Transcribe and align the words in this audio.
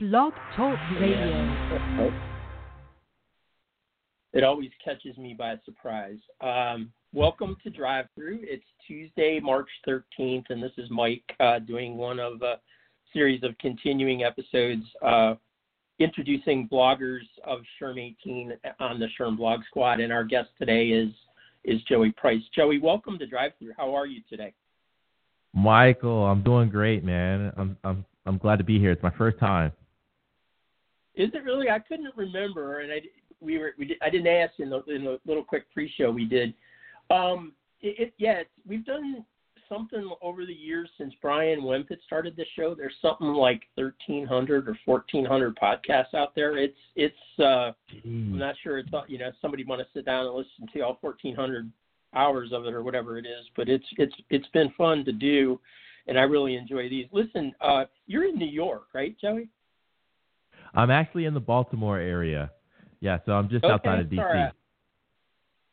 Blog 0.00 0.32
Talk 0.56 0.78
Radio. 0.98 2.10
It 4.32 4.42
always 4.42 4.70
catches 4.82 5.18
me 5.18 5.34
by 5.38 5.56
surprise. 5.66 6.16
Um, 6.40 6.90
welcome 7.12 7.54
to 7.62 7.68
Drive 7.68 8.06
Through. 8.14 8.38
It's 8.44 8.64
Tuesday, 8.86 9.40
March 9.40 9.68
13th, 9.86 10.44
and 10.48 10.62
this 10.62 10.72
is 10.78 10.88
Mike 10.88 11.30
uh, 11.38 11.58
doing 11.58 11.98
one 11.98 12.18
of 12.18 12.40
a 12.40 12.60
series 13.12 13.42
of 13.42 13.58
continuing 13.58 14.22
episodes 14.24 14.84
uh, 15.04 15.34
introducing 15.98 16.66
bloggers 16.66 17.26
of 17.44 17.58
SHRM 17.78 18.16
18 18.24 18.52
on 18.78 19.00
the 19.00 19.08
SHRM 19.20 19.36
Blog 19.36 19.60
Squad. 19.66 20.00
And 20.00 20.10
our 20.14 20.24
guest 20.24 20.48
today 20.58 20.86
is 20.86 21.10
is 21.64 21.82
Joey 21.82 22.12
Price. 22.12 22.40
Joey, 22.56 22.78
welcome 22.78 23.18
to 23.18 23.26
Drive 23.26 23.52
Through. 23.58 23.74
How 23.76 23.94
are 23.94 24.06
you 24.06 24.22
today? 24.30 24.54
Michael, 25.52 26.24
I'm 26.24 26.42
doing 26.42 26.70
great, 26.70 27.04
man. 27.04 27.52
I'm 27.58 27.76
I'm 27.84 28.06
I'm 28.24 28.38
glad 28.38 28.56
to 28.56 28.64
be 28.64 28.78
here. 28.78 28.92
It's 28.92 29.02
my 29.02 29.12
first 29.18 29.38
time. 29.38 29.72
Is 31.14 31.30
it 31.34 31.44
really? 31.44 31.70
I 31.70 31.78
couldn't 31.78 32.16
remember, 32.16 32.80
and 32.80 32.92
I 32.92 33.00
we 33.40 33.58
were 33.58 33.72
we 33.78 33.86
did, 33.86 33.98
I 34.02 34.10
didn't 34.10 34.28
ask 34.28 34.54
in 34.58 34.70
the 34.70 34.82
in 34.84 35.04
the 35.04 35.18
little 35.26 35.44
quick 35.44 35.64
pre-show 35.72 36.10
we 36.10 36.24
did. 36.24 36.54
Um, 37.10 37.52
it, 37.80 38.08
it 38.08 38.14
yeah, 38.18 38.40
it's, 38.40 38.50
we've 38.66 38.84
done 38.84 39.24
something 39.68 40.10
over 40.20 40.44
the 40.44 40.52
years 40.52 40.88
since 40.98 41.14
Bryan 41.22 41.60
Wempen 41.60 41.98
started 42.04 42.36
the 42.36 42.44
show. 42.56 42.74
There's 42.74 42.94
something 43.00 43.28
like 43.28 43.62
1,300 43.76 44.68
or 44.68 44.78
1,400 44.84 45.56
podcasts 45.56 46.14
out 46.14 46.34
there. 46.34 46.58
It's 46.58 46.76
it's. 46.96 47.14
Uh, 47.38 47.72
I'm 48.04 48.38
not 48.38 48.56
sure 48.62 48.78
it's 48.78 48.90
you 49.08 49.18
know 49.18 49.30
somebody 49.40 49.64
want 49.64 49.80
to 49.80 49.86
sit 49.94 50.04
down 50.04 50.26
and 50.26 50.34
listen 50.34 50.66
to 50.74 50.80
all 50.80 50.98
1,400 51.00 51.70
hours 52.14 52.50
of 52.52 52.66
it 52.66 52.74
or 52.74 52.82
whatever 52.82 53.18
it 53.18 53.26
is. 53.26 53.46
But 53.56 53.68
it's 53.68 53.86
it's 53.96 54.14
it's 54.28 54.48
been 54.48 54.72
fun 54.76 55.04
to 55.04 55.12
do, 55.12 55.58
and 56.06 56.18
I 56.18 56.22
really 56.22 56.56
enjoy 56.56 56.88
these. 56.88 57.06
Listen, 57.12 57.52
uh, 57.60 57.84
you're 58.06 58.28
in 58.28 58.36
New 58.36 58.48
York, 58.48 58.88
right, 58.92 59.16
Joey? 59.18 59.48
I'm 60.74 60.90
actually 60.90 61.24
in 61.24 61.34
the 61.34 61.40
Baltimore 61.40 61.98
area. 61.98 62.50
Yeah, 63.00 63.18
so 63.26 63.32
I'm 63.32 63.48
just 63.48 63.64
okay, 63.64 63.72
outside 63.72 64.00
of 64.00 64.06
DC. 64.06 64.16
Sorry. 64.16 64.50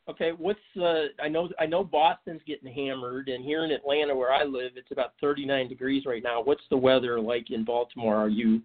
Okay, 0.08 0.30
what's 0.36 0.58
uh 0.80 1.04
I 1.22 1.28
know 1.28 1.50
I 1.60 1.66
know 1.66 1.84
Boston's 1.84 2.40
getting 2.46 2.72
hammered 2.72 3.28
and 3.28 3.44
here 3.44 3.64
in 3.64 3.70
Atlanta 3.70 4.16
where 4.16 4.32
I 4.32 4.44
live 4.44 4.72
it's 4.76 4.90
about 4.90 5.12
39 5.20 5.68
degrees 5.68 6.04
right 6.06 6.22
now. 6.22 6.42
What's 6.42 6.62
the 6.70 6.78
weather 6.78 7.20
like 7.20 7.50
in 7.50 7.64
Baltimore? 7.64 8.16
Are 8.16 8.28
you 8.28 8.62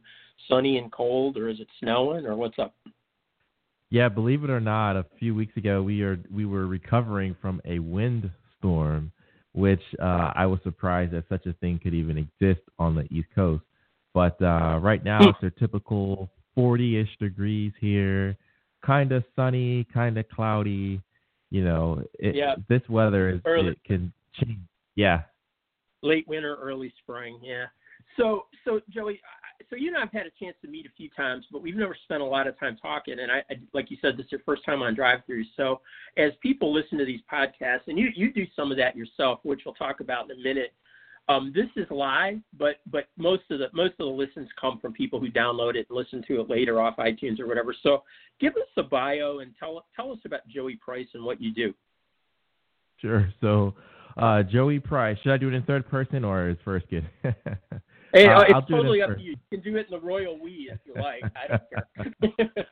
sunny 0.47 0.77
and 0.77 0.89
cold 0.91 1.37
or 1.37 1.49
is 1.49 1.59
it 1.59 1.67
snowing 1.81 2.25
or 2.25 2.35
what's 2.35 2.57
up? 2.59 2.73
Yeah, 3.89 4.09
believe 4.09 4.43
it 4.43 4.49
or 4.49 4.61
not, 4.61 4.95
a 4.95 5.05
few 5.19 5.35
weeks 5.35 5.55
ago 5.57 5.83
we 5.83 6.01
are 6.01 6.17
we 6.33 6.45
were 6.45 6.65
recovering 6.65 7.35
from 7.41 7.61
a 7.65 7.79
wind 7.79 8.31
storm, 8.57 9.11
which 9.51 9.83
uh, 10.01 10.31
I 10.33 10.45
was 10.45 10.59
surprised 10.63 11.11
that 11.11 11.25
such 11.27 11.45
a 11.45 11.53
thing 11.53 11.77
could 11.77 11.93
even 11.93 12.17
exist 12.17 12.61
on 12.79 12.95
the 12.95 13.03
East 13.13 13.27
Coast. 13.35 13.63
But 14.13 14.39
uh, 14.41 14.79
right 14.81 15.03
now 15.03 15.19
it's 15.29 15.43
a 15.43 15.59
typical 15.59 16.29
40-ish 16.57 17.17
degrees 17.19 17.73
here, 17.79 18.37
kind 18.85 19.11
of 19.11 19.23
sunny, 19.35 19.85
kind 19.93 20.17
of 20.17 20.29
cloudy. 20.29 21.01
You 21.49 21.63
know, 21.63 22.03
it, 22.19 22.35
Yeah. 22.35 22.55
this 22.69 22.81
weather 22.89 23.29
is 23.29 23.41
Early- 23.45 23.69
it 23.71 23.83
can 23.83 24.13
change. 24.33 24.59
Yeah, 24.95 25.23
Late 26.03 26.27
winter, 26.27 26.55
early 26.61 26.93
spring, 27.01 27.39
yeah. 27.41 27.65
So 28.17 28.45
so 28.65 28.81
Joey, 28.89 29.19
so 29.69 29.75
you 29.75 29.87
and 29.87 29.97
I've 29.97 30.11
had 30.11 30.27
a 30.27 30.31
chance 30.39 30.55
to 30.61 30.67
meet 30.67 30.85
a 30.85 30.89
few 30.95 31.09
times, 31.09 31.45
but 31.51 31.61
we've 31.63 31.75
never 31.77 31.95
spent 32.03 32.21
a 32.21 32.25
lot 32.25 32.45
of 32.45 32.59
time 32.59 32.77
talking. 32.79 33.17
And 33.19 33.31
I, 33.31 33.37
I 33.49 33.55
like 33.73 33.89
you 33.89 33.97
said, 34.01 34.17
this 34.17 34.25
is 34.27 34.33
your 34.33 34.41
first 34.45 34.63
time 34.65 34.83
on 34.83 34.93
drive 34.93 35.19
through. 35.25 35.45
So 35.57 35.79
as 36.17 36.31
people 36.41 36.71
listen 36.73 36.97
to 36.99 37.05
these 37.05 37.21
podcasts, 37.31 37.87
and 37.87 37.97
you 37.97 38.09
you 38.15 38.31
do 38.33 38.45
some 38.55 38.69
of 38.71 38.77
that 38.77 38.95
yourself, 38.95 39.39
which 39.43 39.61
we'll 39.65 39.73
talk 39.75 39.99
about 40.01 40.29
in 40.29 40.37
a 40.39 40.43
minute. 40.43 40.73
Um, 41.29 41.53
this 41.55 41.67
is 41.77 41.89
live, 41.89 42.39
but 42.57 42.77
but 42.91 43.05
most 43.17 43.43
of 43.49 43.59
the 43.59 43.67
most 43.73 43.91
of 43.91 43.97
the 43.99 44.05
listens 44.05 44.49
come 44.59 44.79
from 44.79 44.91
people 44.93 45.19
who 45.19 45.31
download 45.31 45.75
it 45.75 45.87
and 45.89 45.97
listen 45.97 46.21
to 46.27 46.41
it 46.41 46.49
later 46.49 46.81
off 46.81 46.97
iTunes 46.97 47.39
or 47.39 47.47
whatever. 47.47 47.73
So 47.81 48.03
give 48.41 48.53
us 48.53 48.67
a 48.77 48.83
bio 48.83 49.39
and 49.39 49.53
tell 49.57 49.85
tell 49.95 50.11
us 50.11 50.19
about 50.25 50.45
Joey 50.49 50.75
Price 50.75 51.07
and 51.13 51.23
what 51.23 51.41
you 51.41 51.53
do. 51.53 51.73
sure. 52.99 53.31
So, 53.39 53.73
uh, 54.17 54.43
Joey 54.43 54.79
Price, 54.81 55.17
should 55.23 55.31
I 55.31 55.37
do 55.37 55.47
it 55.47 55.53
in 55.53 55.63
third 55.63 55.87
person 55.87 56.25
or 56.25 56.49
is 56.49 56.57
first 56.65 56.87
good? 56.89 57.07
Hey, 58.15 58.27
Uh, 58.27 58.41
I'll 58.53 58.59
it's 58.59 58.67
do 58.67 58.75
it 58.75 58.77
totally 58.77 59.01
up 59.01 59.09
first. 59.09 59.21
to 59.21 59.25
you. 59.25 59.31
You 59.31 59.57
can 59.57 59.61
do 59.61 59.75
it 59.79 59.87
in 59.91 59.99
the 59.99 60.05
royal 60.05 60.39
we 60.39 60.69
if 60.71 60.77
you 60.85 60.93
like. 61.01 61.23
I 61.35 61.47
don't 61.47 62.37
care. 62.39 62.49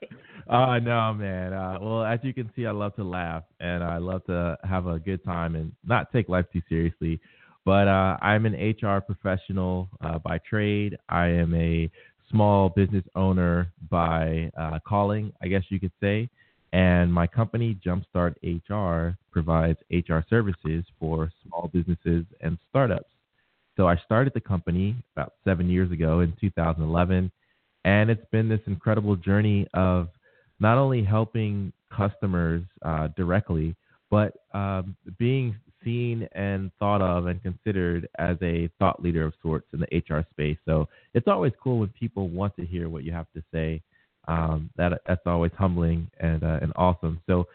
Uh, 0.48 0.80
no, 0.80 1.14
man. 1.14 1.54
Uh, 1.54 1.78
well, 1.82 2.04
as 2.04 2.20
you 2.24 2.34
can 2.34 2.52
see, 2.56 2.66
I 2.66 2.72
love 2.72 2.94
to 2.98 3.04
laugh 3.04 3.44
and 3.60 3.84
I 3.84 3.98
love 3.98 4.24
to 4.26 4.58
have 4.64 4.86
a 4.86 5.00
good 5.00 5.24
time 5.24 5.56
and 5.56 5.72
not 5.86 6.12
take 6.12 6.28
life 6.30 6.46
too 6.52 6.62
seriously. 6.68 7.22
But 7.66 7.88
uh, 7.88 8.18
I'm 8.22 8.46
an 8.46 8.54
HR 8.54 9.02
professional 9.02 9.90
uh, 10.02 10.18
by 10.20 10.40
trade. 10.40 10.98
I 11.10 11.28
am 11.28 11.54
a 11.54 11.90
small 12.30 12.70
business 12.70 13.04
owner 13.16 13.72
by 13.90 14.52
uh, 14.58 14.80
calling, 14.88 15.32
I 15.44 15.48
guess 15.48 15.64
you 15.70 15.80
could 15.80 15.92
say. 16.02 16.30
And 16.74 17.14
my 17.14 17.28
company, 17.28 17.78
Jumpstart 17.86 18.36
HR, 18.42 19.18
provides 19.32 19.78
HR 19.92 20.20
services 20.30 20.86
for 21.00 21.32
small 21.46 21.70
businesses 21.74 22.26
and 22.40 22.58
startups. 22.70 23.10
So 23.78 23.88
I 23.88 23.98
started 24.06 24.34
the 24.34 24.42
company 24.42 24.96
about 25.16 25.34
seven 25.44 25.70
years 25.70 25.92
ago 25.92 26.22
in 26.22 26.34
2011, 26.40 27.32
and 27.84 28.10
it's 28.10 28.26
been 28.32 28.48
this 28.48 28.60
incredible 28.68 29.16
journey 29.16 29.68
of 29.74 30.10
not 30.60 30.78
only 30.78 31.04
helping 31.04 31.74
customers 31.96 32.64
uh, 32.84 33.08
directly, 33.18 33.76
but 34.10 34.34
um, 34.54 34.96
being 35.18 35.56
seen 35.84 36.28
and 36.34 36.72
thought 36.80 37.02
of 37.02 37.28
and 37.28 37.42
considered 37.42 38.08
as 38.20 38.38
a 38.42 38.70
thought 38.80 39.02
leader 39.02 39.26
of 39.26 39.34
sorts 39.42 39.68
in 39.74 39.80
the 39.80 39.98
HR 39.98 40.26
space. 40.32 40.58
So 40.66 40.88
it's 41.14 41.28
always 41.28 41.54
cool 41.62 41.80
when 41.80 41.90
people 41.90 42.30
want 42.30 42.56
to 42.58 42.66
hear 42.66 42.90
what 42.90 43.04
you 43.04 43.12
have 43.12 43.28
to 43.36 43.44
say. 43.54 43.82
Um, 44.28 44.70
that 44.78 45.02
that's 45.08 45.22
always 45.26 45.52
humbling 45.58 46.10
and 46.20 46.44
uh, 46.44 46.60
and 46.62 46.72
awesome. 46.76 47.20
So, 47.28 47.48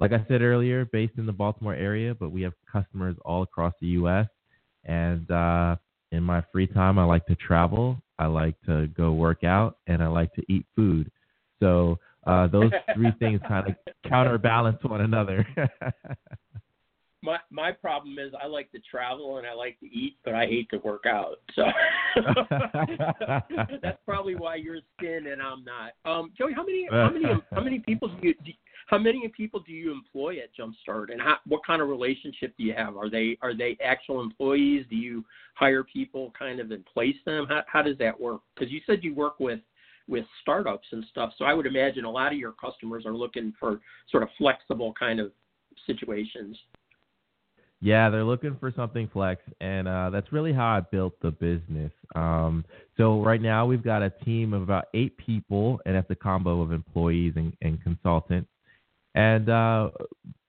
like 0.00 0.12
I 0.12 0.24
said 0.26 0.40
earlier, 0.40 0.86
based 0.86 1.12
in 1.18 1.26
the 1.26 1.32
Baltimore 1.32 1.74
area, 1.74 2.14
but 2.14 2.30
we 2.30 2.42
have 2.42 2.54
customers 2.70 3.14
all 3.24 3.42
across 3.42 3.74
the 3.80 3.88
U.S. 3.88 4.26
And 4.84 5.30
uh, 5.30 5.76
in 6.12 6.22
my 6.22 6.42
free 6.50 6.66
time, 6.66 6.98
I 6.98 7.04
like 7.04 7.26
to 7.26 7.34
travel. 7.34 7.98
I 8.18 8.26
like 8.26 8.54
to 8.66 8.86
go 8.88 9.12
work 9.12 9.44
out, 9.44 9.78
and 9.86 10.02
I 10.02 10.06
like 10.06 10.32
to 10.34 10.42
eat 10.48 10.64
food. 10.74 11.10
So 11.60 11.98
uh, 12.26 12.46
those 12.46 12.72
three 12.94 13.12
things 13.18 13.40
kind 13.46 13.68
of 13.68 13.74
counterbalance 14.08 14.82
one 14.82 15.02
another. 15.02 15.46
my 17.24 17.38
my 17.50 17.72
problem 17.72 18.18
is 18.18 18.32
I 18.40 18.46
like 18.46 18.70
to 18.72 18.78
travel 18.78 19.38
and 19.38 19.46
I 19.46 19.54
like 19.54 19.80
to 19.80 19.86
eat, 19.86 20.16
but 20.24 20.34
I 20.34 20.46
hate 20.46 20.68
to 20.70 20.78
work 20.78 21.04
out. 21.06 21.38
So 21.54 21.64
that's 23.82 23.98
probably 24.06 24.34
why 24.34 24.56
you're 24.56 24.80
thin 25.00 25.28
and 25.28 25.40
I'm 25.40 25.64
not. 25.64 25.92
Um, 26.04 26.32
Joey, 26.36 26.52
how 26.52 26.64
many 26.64 26.86
how 26.90 27.10
many 27.10 27.24
how 27.52 27.62
many 27.62 27.78
people 27.86 28.08
do 28.08 28.28
you 28.28 28.34
do, 28.44 28.52
how 28.88 28.98
many 28.98 29.26
people 29.34 29.60
do 29.60 29.72
you 29.72 29.90
employ 29.90 30.36
at 30.38 30.50
Jumpstart, 30.54 31.10
and 31.10 31.20
how, 31.20 31.36
what 31.46 31.64
kind 31.66 31.80
of 31.80 31.88
relationship 31.88 32.54
do 32.58 32.64
you 32.64 32.74
have? 32.76 32.96
Are 32.96 33.08
they 33.08 33.38
are 33.40 33.56
they 33.56 33.78
actual 33.82 34.20
employees? 34.20 34.84
Do 34.90 34.96
you 34.96 35.24
hire 35.54 35.82
people 35.82 36.32
kind 36.38 36.60
of 36.60 36.70
and 36.70 36.84
place 36.84 37.16
them? 37.24 37.46
How 37.48 37.62
how 37.66 37.82
does 37.82 37.96
that 37.98 38.18
work? 38.20 38.42
Because 38.54 38.70
you 38.70 38.80
said 38.86 39.02
you 39.02 39.14
work 39.14 39.40
with 39.40 39.60
with 40.06 40.26
startups 40.42 40.86
and 40.92 41.02
stuff, 41.10 41.32
so 41.38 41.46
I 41.46 41.54
would 41.54 41.64
imagine 41.64 42.04
a 42.04 42.10
lot 42.10 42.32
of 42.32 42.38
your 42.38 42.52
customers 42.52 43.06
are 43.06 43.14
looking 43.14 43.54
for 43.58 43.80
sort 44.10 44.22
of 44.22 44.28
flexible 44.36 44.92
kind 44.98 45.18
of 45.18 45.32
situations. 45.86 46.58
Yeah, 47.84 48.08
they're 48.08 48.24
looking 48.24 48.56
for 48.58 48.72
something 48.74 49.10
flex, 49.12 49.42
and 49.60 49.86
uh, 49.86 50.08
that's 50.08 50.32
really 50.32 50.54
how 50.54 50.68
I 50.68 50.80
built 50.80 51.20
the 51.20 51.30
business. 51.30 51.92
Um, 52.14 52.64
so 52.96 53.20
right 53.20 53.42
now 53.42 53.66
we've 53.66 53.84
got 53.84 54.00
a 54.00 54.08
team 54.08 54.54
of 54.54 54.62
about 54.62 54.86
eight 54.94 55.18
people, 55.18 55.78
and 55.84 55.94
that's 55.94 56.10
a 56.10 56.14
combo 56.14 56.62
of 56.62 56.72
employees 56.72 57.34
and, 57.36 57.52
and 57.60 57.82
consultants. 57.82 58.48
And 59.14 59.50
uh, 59.50 59.90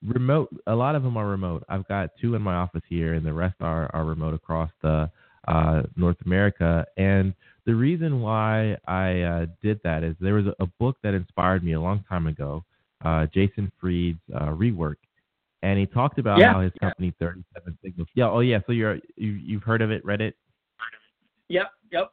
remote, 0.02 0.48
a 0.66 0.74
lot 0.74 0.94
of 0.94 1.02
them 1.02 1.18
are 1.18 1.28
remote. 1.28 1.62
I've 1.68 1.86
got 1.88 2.12
two 2.18 2.36
in 2.36 2.40
my 2.40 2.54
office 2.54 2.84
here, 2.88 3.12
and 3.12 3.26
the 3.26 3.34
rest 3.34 3.56
are, 3.60 3.90
are 3.94 4.06
remote 4.06 4.32
across 4.32 4.70
the 4.80 5.10
uh, 5.46 5.82
North 5.94 6.16
America. 6.24 6.86
And 6.96 7.34
the 7.66 7.74
reason 7.74 8.22
why 8.22 8.78
I 8.88 9.20
uh, 9.20 9.46
did 9.62 9.78
that 9.84 10.04
is 10.04 10.16
there 10.22 10.36
was 10.36 10.46
a, 10.46 10.62
a 10.62 10.66
book 10.80 10.96
that 11.02 11.12
inspired 11.12 11.62
me 11.62 11.74
a 11.74 11.80
long 11.82 12.02
time 12.08 12.28
ago, 12.28 12.64
uh, 13.04 13.26
Jason 13.26 13.70
Fried's 13.78 14.20
uh, 14.34 14.46
Rework, 14.46 14.96
and 15.66 15.80
he 15.80 15.86
talked 15.86 16.18
about 16.20 16.38
Yeah. 16.38 16.52
how 16.52 16.60
his 16.60 16.72
company 16.80 17.12
37 17.18 17.76
Signals. 17.82 18.08
Yeah, 18.14 18.30
oh 18.30 18.40
yeah. 18.40 18.60
So 18.66 18.72
you're 18.72 18.98
you 19.16 19.32
you've 19.32 19.64
heard 19.64 19.82
of 19.82 19.90
it, 19.90 20.04
read 20.04 20.20
it? 20.20 20.36
Yep, 21.48 21.70
yep. 21.90 22.12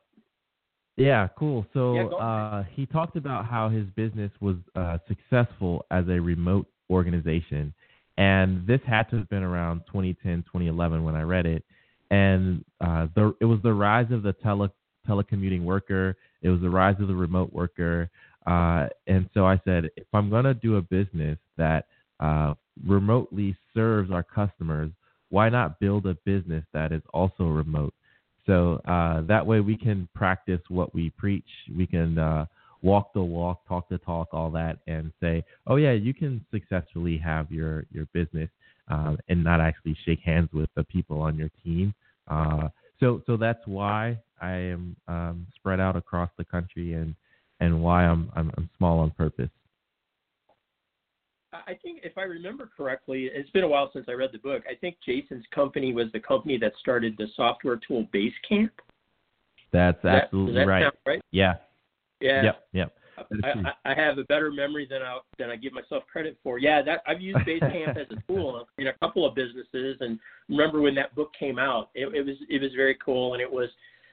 Yeah, 0.97 1.27
cool. 1.37 1.65
So 1.73 1.93
Yeah, 1.93 2.03
uh, 2.05 2.63
he 2.71 2.85
talked 2.87 3.15
about 3.15 3.45
how 3.45 3.69
his 3.69 3.85
business 3.95 4.31
was 4.39 4.55
uh, 4.75 4.97
successful 5.07 5.85
as 5.91 6.05
a 6.07 6.19
remote 6.19 6.67
organization. 6.89 7.73
And 8.17 8.65
this 8.65 8.81
had 8.85 9.09
to 9.09 9.17
have 9.17 9.29
been 9.29 9.43
around 9.43 9.81
2010, 9.87 10.43
2011 10.43 11.03
when 11.03 11.15
I 11.15 11.21
read 11.23 11.45
it. 11.45 11.63
And 12.11 12.63
uh, 12.79 13.07
the, 13.15 13.35
it 13.41 13.45
was 13.45 13.59
the 13.63 13.73
rise 13.73 14.11
of 14.11 14.21
the 14.21 14.33
tele, 14.33 14.69
telecommuting 15.07 15.63
worker, 15.63 16.15
it 16.43 16.49
was 16.49 16.61
the 16.61 16.69
rise 16.69 16.95
of 16.99 17.07
the 17.07 17.15
remote 17.15 17.51
worker. 17.51 18.09
Uh, 18.45 18.87
and 19.07 19.27
so 19.33 19.47
I 19.47 19.59
said, 19.65 19.89
if 19.95 20.05
I'm 20.13 20.29
going 20.29 20.43
to 20.43 20.53
do 20.53 20.77
a 20.77 20.81
business 20.81 21.39
that 21.57 21.87
uh, 22.19 22.53
remotely 22.85 23.55
serves 23.73 24.11
our 24.11 24.23
customers, 24.23 24.91
why 25.29 25.49
not 25.49 25.79
build 25.79 26.05
a 26.05 26.15
business 26.25 26.63
that 26.73 26.91
is 26.91 27.01
also 27.13 27.45
remote? 27.45 27.93
So 28.45 28.81
uh, 28.87 29.21
that 29.21 29.45
way 29.45 29.61
we 29.61 29.77
can 29.77 30.07
practice 30.13 30.59
what 30.67 30.93
we 30.93 31.09
preach. 31.11 31.47
We 31.75 31.87
can 31.87 32.17
uh, 32.17 32.45
walk 32.81 33.13
the 33.13 33.23
walk, 33.23 33.67
talk 33.67 33.87
the 33.89 33.97
talk, 33.99 34.27
all 34.33 34.51
that, 34.51 34.79
and 34.87 35.11
say, 35.21 35.43
oh 35.67 35.77
yeah, 35.77 35.93
you 35.93 36.13
can 36.13 36.45
successfully 36.51 37.17
have 37.17 37.51
your 37.51 37.85
your 37.91 38.05
business 38.13 38.49
um, 38.89 39.17
and 39.29 39.43
not 39.43 39.61
actually 39.61 39.97
shake 40.05 40.19
hands 40.19 40.49
with 40.53 40.69
the 40.75 40.83
people 40.83 41.21
on 41.21 41.37
your 41.37 41.49
team. 41.63 41.93
Uh, 42.27 42.67
so 42.99 43.21
so 43.25 43.37
that's 43.37 43.65
why 43.65 44.17
I 44.41 44.51
am 44.51 44.95
um, 45.07 45.47
spread 45.55 45.79
out 45.79 45.95
across 45.95 46.29
the 46.37 46.45
country 46.45 46.93
and 46.93 47.15
and 47.59 47.81
why 47.81 48.05
I'm 48.05 48.29
I'm, 48.35 48.51
I'm 48.57 48.69
small 48.77 48.99
on 48.99 49.11
purpose. 49.11 49.49
I 51.67 51.77
think 51.81 51.99
if 52.03 52.17
I 52.17 52.23
remember 52.23 52.69
correctly, 52.75 53.29
it's 53.33 53.49
been 53.51 53.63
a 53.63 53.67
while 53.67 53.89
since 53.93 54.05
I 54.09 54.13
read 54.13 54.31
the 54.33 54.39
book. 54.39 54.63
I 54.69 54.75
think 54.75 54.97
Jason's 55.05 55.45
company 55.53 55.93
was 55.93 56.07
the 56.13 56.19
company 56.19 56.57
that 56.57 56.73
started 56.79 57.15
the 57.17 57.27
software 57.35 57.79
tool 57.87 58.07
Basecamp. 58.13 58.71
That's 59.71 60.01
that- 60.03 60.25
absolutely 60.25 60.53
does 60.53 60.61
that 60.61 60.67
right. 60.67 60.93
right? 61.05 61.21
Yeah. 61.31 61.53
Yeah. 62.21 62.43
Yep. 62.43 62.67
Yep. 62.73 62.95
That 63.17 63.27
is 63.31 63.39
true. 63.53 63.63
I, 63.65 63.89
I 63.89 63.91
I 63.91 63.95
have 63.95 64.17
a 64.17 64.23
better 64.23 64.51
memory 64.51 64.87
than 64.89 65.01
I 65.01 65.19
than 65.37 65.49
I 65.49 65.55
give 65.55 65.73
myself 65.73 66.03
credit 66.11 66.37
for. 66.43 66.57
Yeah, 66.57 66.81
that 66.81 67.01
I've 67.05 67.21
used 67.21 67.39
Basecamp 67.39 67.97
as 67.97 68.07
a 68.09 68.21
tool 68.27 68.67
in 68.77 68.87
a 68.87 68.93
couple 68.93 69.25
of 69.25 69.35
businesses, 69.35 69.97
and 69.99 70.19
remember 70.49 70.81
when 70.81 70.95
that 70.95 71.13
book 71.15 71.31
came 71.37 71.59
out, 71.59 71.89
it, 71.93 72.07
it 72.15 72.25
was 72.25 72.35
it 72.49 72.61
was 72.61 72.71
very 72.75 72.97
cool, 73.03 73.33
and 73.33 73.41
it 73.41 73.51
was 73.51 73.69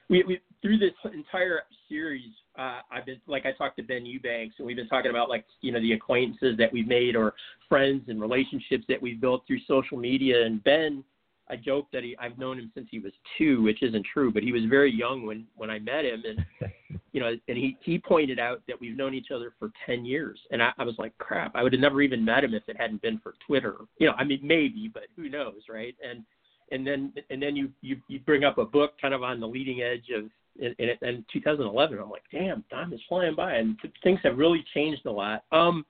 we, 0.09 0.23
we 0.25 0.41
through 0.61 0.79
this 0.79 0.93
entire 1.15 1.63
series. 1.89 2.31
Uh, 2.61 2.81
I've 2.91 3.07
been 3.07 3.19
like 3.27 3.47
I 3.47 3.53
talked 3.53 3.79
to 3.79 3.83
Ben 3.83 4.05
Eubanks, 4.05 4.57
and 4.59 4.67
we've 4.67 4.77
been 4.77 4.89
talking 4.89 5.11
about 5.11 5.31
like 5.31 5.47
you 5.63 5.73
know 5.73 5.81
the 5.81 5.93
acquaintances 5.93 6.59
that 6.59 6.71
we've 6.71 6.87
made 6.87 7.17
or 7.17 7.33
friends 7.71 8.03
and 8.09 8.21
relationships 8.21 8.85
that 8.89 9.01
we've 9.01 9.19
built 9.19 9.47
through 9.47 9.61
social 9.67 9.97
media. 9.97 10.45
And 10.45 10.63
Ben, 10.63 11.03
I 11.49 11.57
joke 11.57 11.87
that 11.95 12.03
he 12.03 12.15
I've 12.19 12.37
known 12.37 12.59
him 12.59 12.71
since 12.75 12.89
he 12.91 12.99
was 12.99 13.13
two, 13.39 13.63
which 13.63 13.83
isn't 13.83 14.05
true, 14.13 14.31
but 14.31 14.43
he 14.43 14.53
was 14.53 14.65
very 14.69 14.93
young 14.93 15.25
when 15.25 15.47
when 15.57 15.71
I 15.71 15.79
met 15.79 16.05
him, 16.05 16.23
and 16.27 16.71
you 17.13 17.21
know, 17.21 17.35
and 17.49 17.57
he 17.57 17.79
he 17.83 17.99
pointed 17.99 18.39
out 18.39 18.61
that 18.69 18.79
we've 18.79 18.97
known 18.97 19.15
each 19.15 19.31
other 19.35 19.55
for 19.59 19.71
ten 19.87 20.05
years, 20.05 20.39
and 20.51 20.63
I, 20.63 20.73
I 20.77 20.85
was 20.85 20.97
like, 20.99 21.17
crap, 21.17 21.53
I 21.57 21.63
would 21.63 21.73
have 21.73 21.81
never 21.81 22.03
even 22.03 22.23
met 22.23 22.45
him 22.45 22.53
if 22.53 22.65
it 22.69 22.77
hadn't 22.79 23.01
been 23.01 23.21
for 23.21 23.37
Twitter. 23.47 23.77
You 23.99 24.09
know, 24.09 24.15
I 24.19 24.25
mean, 24.25 24.41
maybe, 24.43 24.91
but 24.93 25.05
who 25.17 25.31
knows, 25.31 25.63
right? 25.71 25.97
And 26.07 26.25
and 26.73 26.87
then 26.87 27.15
and 27.31 27.43
then 27.43 27.57
you 27.57 27.71
you 27.81 27.97
you 28.09 28.21
bring 28.21 28.45
up 28.45 28.59
a 28.59 28.67
book 28.67 29.01
kind 29.01 29.15
of 29.15 29.23
on 29.23 29.41
the 29.41 29.49
leading 29.49 29.81
edge 29.81 30.11
of 30.15 30.25
in, 30.61 30.75
in, 30.79 31.09
in 31.09 31.25
2011. 31.33 31.99
I'm 31.99 32.11
like, 32.11 32.23
damn, 32.31 32.63
time 32.71 32.93
is 32.93 33.01
flying 33.09 33.35
by, 33.35 33.55
and 33.55 33.77
th- 33.81 33.95
things 34.03 34.21
have 34.23 34.39
really 34.39 34.65
changed 34.75 35.07
a 35.07 35.11
lot. 35.11 35.45
Um, 35.53 35.85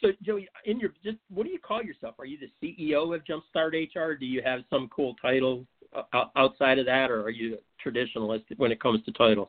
so 0.00 0.08
Joey, 0.22 0.48
in 0.66 0.78
your 0.78 0.90
just 1.02 1.16
what 1.30 1.44
do 1.44 1.50
you 1.50 1.58
call 1.58 1.82
yourself? 1.82 2.16
Are 2.18 2.26
you 2.26 2.38
the 2.38 2.50
CEO 2.62 3.14
of 3.14 3.22
Jumpstart 3.24 3.72
HR? 3.72 4.14
Do 4.14 4.26
you 4.26 4.42
have 4.44 4.60
some 4.68 4.88
cool 4.94 5.14
title 5.22 5.64
uh, 5.94 6.24
outside 6.36 6.78
of 6.78 6.86
that, 6.86 7.10
or 7.10 7.22
are 7.22 7.30
you 7.30 7.58
traditionalist 7.84 8.44
when 8.58 8.72
it 8.72 8.80
comes 8.80 9.04
to 9.04 9.12
titles? 9.12 9.48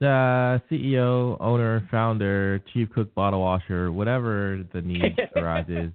Uh, 0.00 0.60
CEO, 0.70 1.36
owner, 1.40 1.86
founder, 1.90 2.62
chief 2.72 2.88
cook, 2.94 3.12
bottle 3.16 3.40
washer, 3.40 3.90
whatever 3.90 4.64
the 4.72 4.80
need 4.80 5.18
arises. 5.36 5.90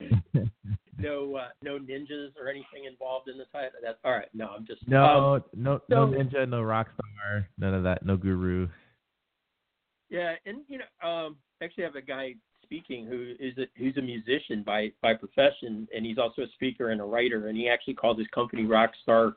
no, 0.96 1.34
uh, 1.34 1.48
no 1.60 1.76
ninjas 1.76 2.28
or 2.40 2.48
anything 2.48 2.84
involved 2.88 3.28
in 3.28 3.36
the 3.36 3.46
title. 3.46 3.70
That's 3.82 3.98
all 4.04 4.12
right. 4.12 4.28
No, 4.32 4.50
I'm 4.56 4.64
just 4.64 4.86
no, 4.86 5.04
um, 5.04 5.44
no, 5.56 5.80
no 5.88 6.12
so- 6.12 6.16
ninja, 6.16 6.48
no 6.48 6.62
rock 6.62 6.86
star, 6.94 7.48
none 7.58 7.74
of 7.74 7.82
that, 7.82 8.06
no 8.06 8.16
guru. 8.16 8.68
Yeah, 10.08 10.34
and 10.46 10.58
you 10.68 10.78
know, 10.78 11.08
um, 11.08 11.36
actually, 11.60 11.82
I 11.82 11.88
have 11.88 11.96
a 11.96 12.00
guy 12.00 12.34
speaking 12.62 13.06
who 13.06 13.34
is 13.40 13.58
a, 13.58 13.66
who's 13.76 13.96
a 13.96 14.02
musician 14.02 14.62
by 14.64 14.92
by 15.02 15.14
profession, 15.14 15.88
and 15.92 16.06
he's 16.06 16.18
also 16.18 16.42
a 16.42 16.48
speaker 16.54 16.90
and 16.90 17.00
a 17.00 17.04
writer, 17.04 17.48
and 17.48 17.58
he 17.58 17.68
actually 17.68 17.94
calls 17.94 18.18
his 18.18 18.28
company 18.28 18.62
Rockstar 18.62 19.34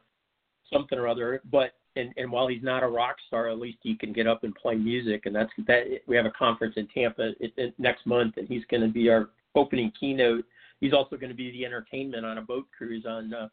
something 0.71 0.99
or 0.99 1.07
other. 1.07 1.41
But 1.51 1.71
and 1.95 2.13
and 2.17 2.31
while 2.31 2.47
he's 2.47 2.63
not 2.63 2.83
a 2.83 2.87
rock 2.87 3.15
star, 3.27 3.49
at 3.49 3.59
least 3.59 3.79
he 3.81 3.95
can 3.95 4.13
get 4.13 4.27
up 4.27 4.43
and 4.43 4.55
play 4.55 4.75
music, 4.75 5.25
and 5.25 5.35
that's 5.35 5.51
that. 5.67 5.83
We 6.07 6.15
have 6.15 6.25
a 6.25 6.31
conference 6.31 6.75
in 6.77 6.87
Tampa 6.87 7.31
it, 7.39 7.53
it, 7.57 7.73
next 7.77 8.05
month, 8.05 8.35
and 8.37 8.47
he's 8.47 8.63
going 8.69 8.81
to 8.81 8.89
be 8.89 9.09
our 9.09 9.29
opening 9.55 9.91
keynote. 9.99 10.45
He's 10.79 10.93
also 10.93 11.17
going 11.17 11.29
to 11.29 11.35
be 11.35 11.51
the 11.51 11.65
entertainment 11.65 12.25
on 12.25 12.37
a 12.37 12.41
boat 12.41 12.65
cruise 12.75 13.05
on 13.07 13.33
uh, 13.33 13.47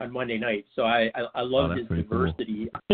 on 0.00 0.12
Monday 0.12 0.38
night. 0.38 0.64
So 0.74 0.82
I 0.82 1.10
I, 1.14 1.20
I 1.34 1.40
love 1.42 1.70
that's 1.70 1.80
his 1.80 1.88
pretty 1.88 2.02
cool. 2.04 2.26
diversity. 2.26 2.68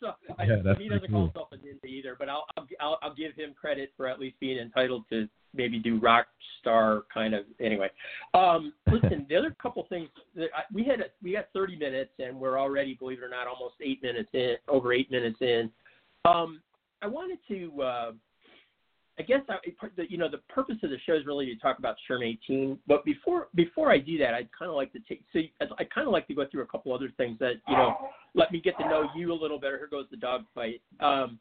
so 0.00 0.12
I, 0.38 0.44
Yeah, 0.44 0.56
that's 0.64 0.80
he 0.80 0.88
doesn't 0.88 1.10
call 1.10 1.24
himself 1.24 1.48
a 1.52 1.56
ninja 1.56 1.88
either, 1.88 2.16
but 2.18 2.28
I'll, 2.28 2.46
I'll 2.56 2.66
I'll 2.80 2.98
I'll 3.02 3.14
give 3.14 3.34
him 3.34 3.54
credit 3.58 3.92
for 3.96 4.08
at 4.08 4.18
least 4.18 4.40
being 4.40 4.58
entitled 4.58 5.04
to 5.10 5.28
maybe 5.54 5.78
do 5.78 5.98
rock 6.00 6.26
star 6.62 7.02
kind 7.12 7.34
of 7.34 7.44
anyway. 7.60 7.90
Um, 8.32 8.72
listen, 8.90 9.26
the 9.28 9.36
other 9.36 9.54
couple 9.60 9.84
things 9.88 10.08
that 10.34 10.48
I, 10.56 10.62
we 10.72 10.84
had 10.84 11.00
we 11.22 11.32
got 11.32 11.48
30 11.52 11.76
minutes 11.76 12.12
and 12.18 12.38
we're 12.38 12.58
already, 12.58 12.94
believe 12.94 13.18
it 13.18 13.24
or 13.24 13.28
not, 13.28 13.46
almost 13.46 13.74
eight 13.82 14.02
minutes 14.02 14.30
in, 14.32 14.54
over 14.68 14.94
eight 14.94 15.10
minutes 15.10 15.38
in. 15.40 15.70
Um, 16.24 16.62
I 17.02 17.06
wanted 17.08 17.38
to. 17.48 17.82
Uh, 17.82 18.12
I 19.18 19.22
guess 19.22 19.40
I, 19.50 19.56
you 20.08 20.16
know 20.16 20.30
the 20.30 20.38
purpose 20.48 20.76
of 20.82 20.88
the 20.88 20.96
show 21.04 21.14
is 21.14 21.26
really 21.26 21.44
to 21.46 21.56
talk 21.56 21.78
about 21.78 21.96
SHRM 22.10 22.26
18. 22.44 22.78
But 22.86 23.04
before 23.04 23.48
before 23.54 23.92
I 23.92 23.98
do 23.98 24.16
that, 24.18 24.32
I'd 24.32 24.48
kind 24.58 24.70
of 24.70 24.74
like 24.74 24.90
to 24.92 25.00
take. 25.06 25.22
So 25.34 25.40
I'd, 25.60 25.90
kind 25.90 26.06
of 26.06 26.12
like 26.12 26.26
to 26.28 26.34
go 26.34 26.46
through 26.50 26.62
a 26.62 26.66
couple 26.66 26.94
other 26.94 27.10
things 27.18 27.38
that 27.38 27.54
you 27.68 27.76
know 27.76 27.94
let 28.34 28.50
me 28.52 28.60
get 28.60 28.78
to 28.78 28.88
know 28.88 29.10
you 29.14 29.32
a 29.32 29.34
little 29.34 29.60
better. 29.60 29.76
Here 29.76 29.88
goes 29.88 30.06
the 30.10 30.16
dog 30.16 30.44
fight. 30.54 30.80
Um, 31.00 31.38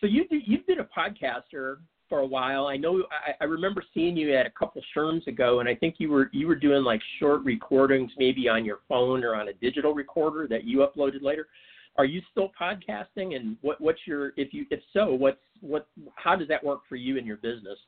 so 0.00 0.06
you 0.06 0.24
you've 0.30 0.66
been 0.66 0.80
a 0.80 0.84
podcaster 0.84 1.76
for 2.08 2.20
a 2.20 2.26
while. 2.26 2.66
I 2.66 2.76
know 2.76 3.04
I, 3.10 3.32
I 3.40 3.44
remember 3.44 3.82
seeing 3.94 4.16
you 4.16 4.34
at 4.34 4.46
a 4.46 4.50
couple 4.50 4.82
SHRMs 4.96 5.26
ago, 5.26 5.60
and 5.60 5.68
I 5.68 5.74
think 5.74 5.96
you 5.98 6.10
were 6.10 6.30
you 6.32 6.46
were 6.46 6.54
doing 6.54 6.84
like 6.84 7.00
short 7.18 7.44
recordings, 7.44 8.10
maybe 8.18 8.48
on 8.48 8.64
your 8.64 8.80
phone 8.88 9.24
or 9.24 9.34
on 9.34 9.48
a 9.48 9.52
digital 9.54 9.94
recorder 9.94 10.46
that 10.48 10.64
you 10.64 10.78
uploaded 10.78 11.22
later. 11.22 11.48
Are 11.96 12.04
you 12.04 12.20
still 12.30 12.50
podcasting? 12.60 13.36
And 13.36 13.56
what 13.62 13.80
what's 13.80 14.00
your 14.06 14.32
if 14.36 14.52
you 14.52 14.66
if 14.70 14.80
so, 14.92 15.14
what's 15.14 15.38
what 15.60 15.88
how 16.16 16.36
does 16.36 16.48
that 16.48 16.62
work 16.62 16.80
for 16.88 16.96
you 16.96 17.16
in 17.16 17.26
your 17.26 17.38
business? 17.38 17.78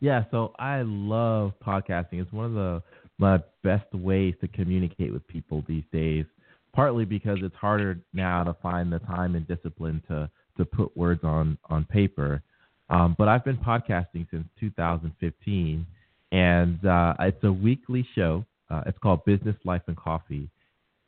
Yeah, 0.00 0.24
so 0.30 0.52
I 0.58 0.82
love 0.82 1.52
podcasting. 1.64 2.20
It's 2.20 2.32
one 2.32 2.44
of 2.44 2.54
the 2.54 2.82
my 3.18 3.38
best 3.64 3.92
ways 3.94 4.34
to 4.42 4.48
communicate 4.48 5.12
with 5.12 5.26
people 5.26 5.64
these 5.66 5.84
days. 5.92 6.26
Partly 6.74 7.06
because 7.06 7.38
it's 7.40 7.54
harder 7.54 8.00
now 8.12 8.44
to 8.44 8.54
find 8.62 8.92
the 8.92 8.98
time 8.98 9.34
and 9.34 9.48
discipline 9.48 10.02
to 10.08 10.30
to 10.58 10.64
put 10.64 10.94
words 10.96 11.24
on 11.24 11.56
on 11.70 11.84
paper. 11.84 12.42
Um, 12.88 13.14
but 13.18 13.28
I've 13.28 13.44
been 13.44 13.56
podcasting 13.56 14.26
since 14.30 14.46
2015, 14.60 15.86
and 16.32 16.86
uh, 16.86 17.14
it's 17.20 17.42
a 17.44 17.52
weekly 17.52 18.06
show. 18.14 18.44
Uh, 18.70 18.82
it's 18.86 18.98
called 18.98 19.24
Business 19.24 19.56
Life 19.64 19.82
and 19.86 19.96
Coffee, 19.96 20.48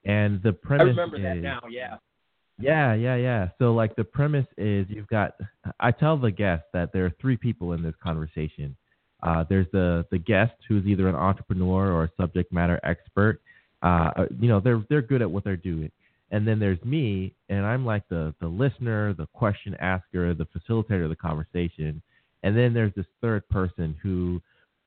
and 0.05 0.43
the 0.43 0.53
premise. 0.53 0.87
I 0.87 0.89
remember 0.89 1.21
that 1.23 1.37
is- 1.39 1.43
now. 1.43 1.61
Yeah. 1.71 1.97
yeah, 2.59 2.95
yeah, 2.95 3.17
yeah. 3.17 3.49
So 3.59 3.73
like 3.73 3.95
the 3.97 4.05
premise 4.05 4.47
is 4.57 4.87
you've 4.89 5.07
got 5.09 5.35
I 5.79 5.93
tell 5.93 6.17
the 6.17 6.31
guest 6.33 6.65
that 6.73 6.93
there 6.93 7.05
are 7.05 7.13
three 7.21 7.37
people 7.37 7.73
in 7.73 7.83
this 7.83 7.95
conversation. 8.03 8.77
Uh, 9.23 9.45
there's 9.49 9.67
the 9.73 10.05
the 10.11 10.19
guest 10.19 10.55
who's 10.69 10.85
either 10.87 11.09
an 11.09 11.15
entrepreneur 11.15 11.93
or 11.93 12.05
a 12.05 12.11
subject 12.17 12.53
matter 12.53 12.81
expert. 12.83 13.41
Uh, 13.83 14.27
you 14.41 14.49
know, 14.49 14.59
they're 14.61 14.85
they're 14.89 15.03
good 15.03 15.23
at 15.23 15.31
what 15.31 15.45
they're 15.45 15.57
doing. 15.57 15.91
And 16.31 16.47
then 16.47 16.59
there's 16.59 16.83
me, 16.85 17.35
and 17.49 17.65
I'm 17.65 17.87
like 17.87 18.07
the 18.09 18.35
the 18.41 18.49
listener, 18.49 19.15
the 19.15 19.27
question 19.33 19.75
asker, 19.77 20.35
the 20.35 20.47
facilitator 20.47 21.05
of 21.05 21.11
the 21.11 21.17
conversation. 21.17 22.03
And 22.43 22.57
then 22.57 22.75
there's 22.75 22.95
this 22.95 23.07
third 23.21 23.49
person 23.49 23.97
who, 24.03 24.41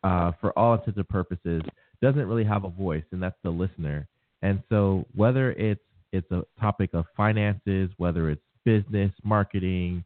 uh, 0.03 0.31
for 0.39 0.57
all 0.57 0.75
intents 0.75 0.97
and 0.97 1.09
purposes, 1.09 1.61
doesn't 2.01 2.27
really 2.27 2.43
have 2.43 2.63
a 2.63 2.69
voice, 2.69 3.03
and 3.11 3.21
that's 3.21 3.35
the 3.43 3.49
listener. 3.49 4.07
And 4.41 4.61
so 4.69 5.05
whether 5.15 5.51
it's 5.53 5.81
it's 6.11 6.29
a 6.31 6.43
topic 6.59 6.91
of 6.93 7.05
finances, 7.15 7.89
whether 7.97 8.29
it's 8.29 8.41
business, 8.65 9.11
marketing, 9.23 10.03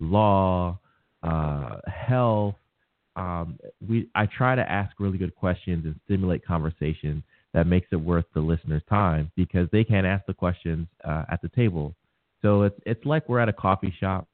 law, 0.00 0.78
uh, 1.22 1.76
health. 1.86 2.54
Um, 3.16 3.58
we 3.88 4.08
I 4.14 4.26
try 4.26 4.54
to 4.54 4.70
ask 4.70 4.98
really 5.00 5.18
good 5.18 5.34
questions 5.34 5.84
and 5.84 5.98
stimulate 6.04 6.44
conversation 6.46 7.22
that 7.54 7.66
makes 7.66 7.88
it 7.92 7.96
worth 7.96 8.24
the 8.34 8.40
listener's 8.40 8.82
time 8.88 9.30
because 9.36 9.68
they 9.72 9.84
can't 9.84 10.06
ask 10.06 10.24
the 10.26 10.34
questions 10.34 10.86
uh, 11.04 11.24
at 11.30 11.40
the 11.42 11.48
table. 11.48 11.94
So 12.42 12.62
it's 12.62 12.78
it's 12.86 13.04
like 13.04 13.28
we're 13.28 13.40
at 13.40 13.48
a 13.48 13.52
coffee 13.52 13.94
shop 13.98 14.28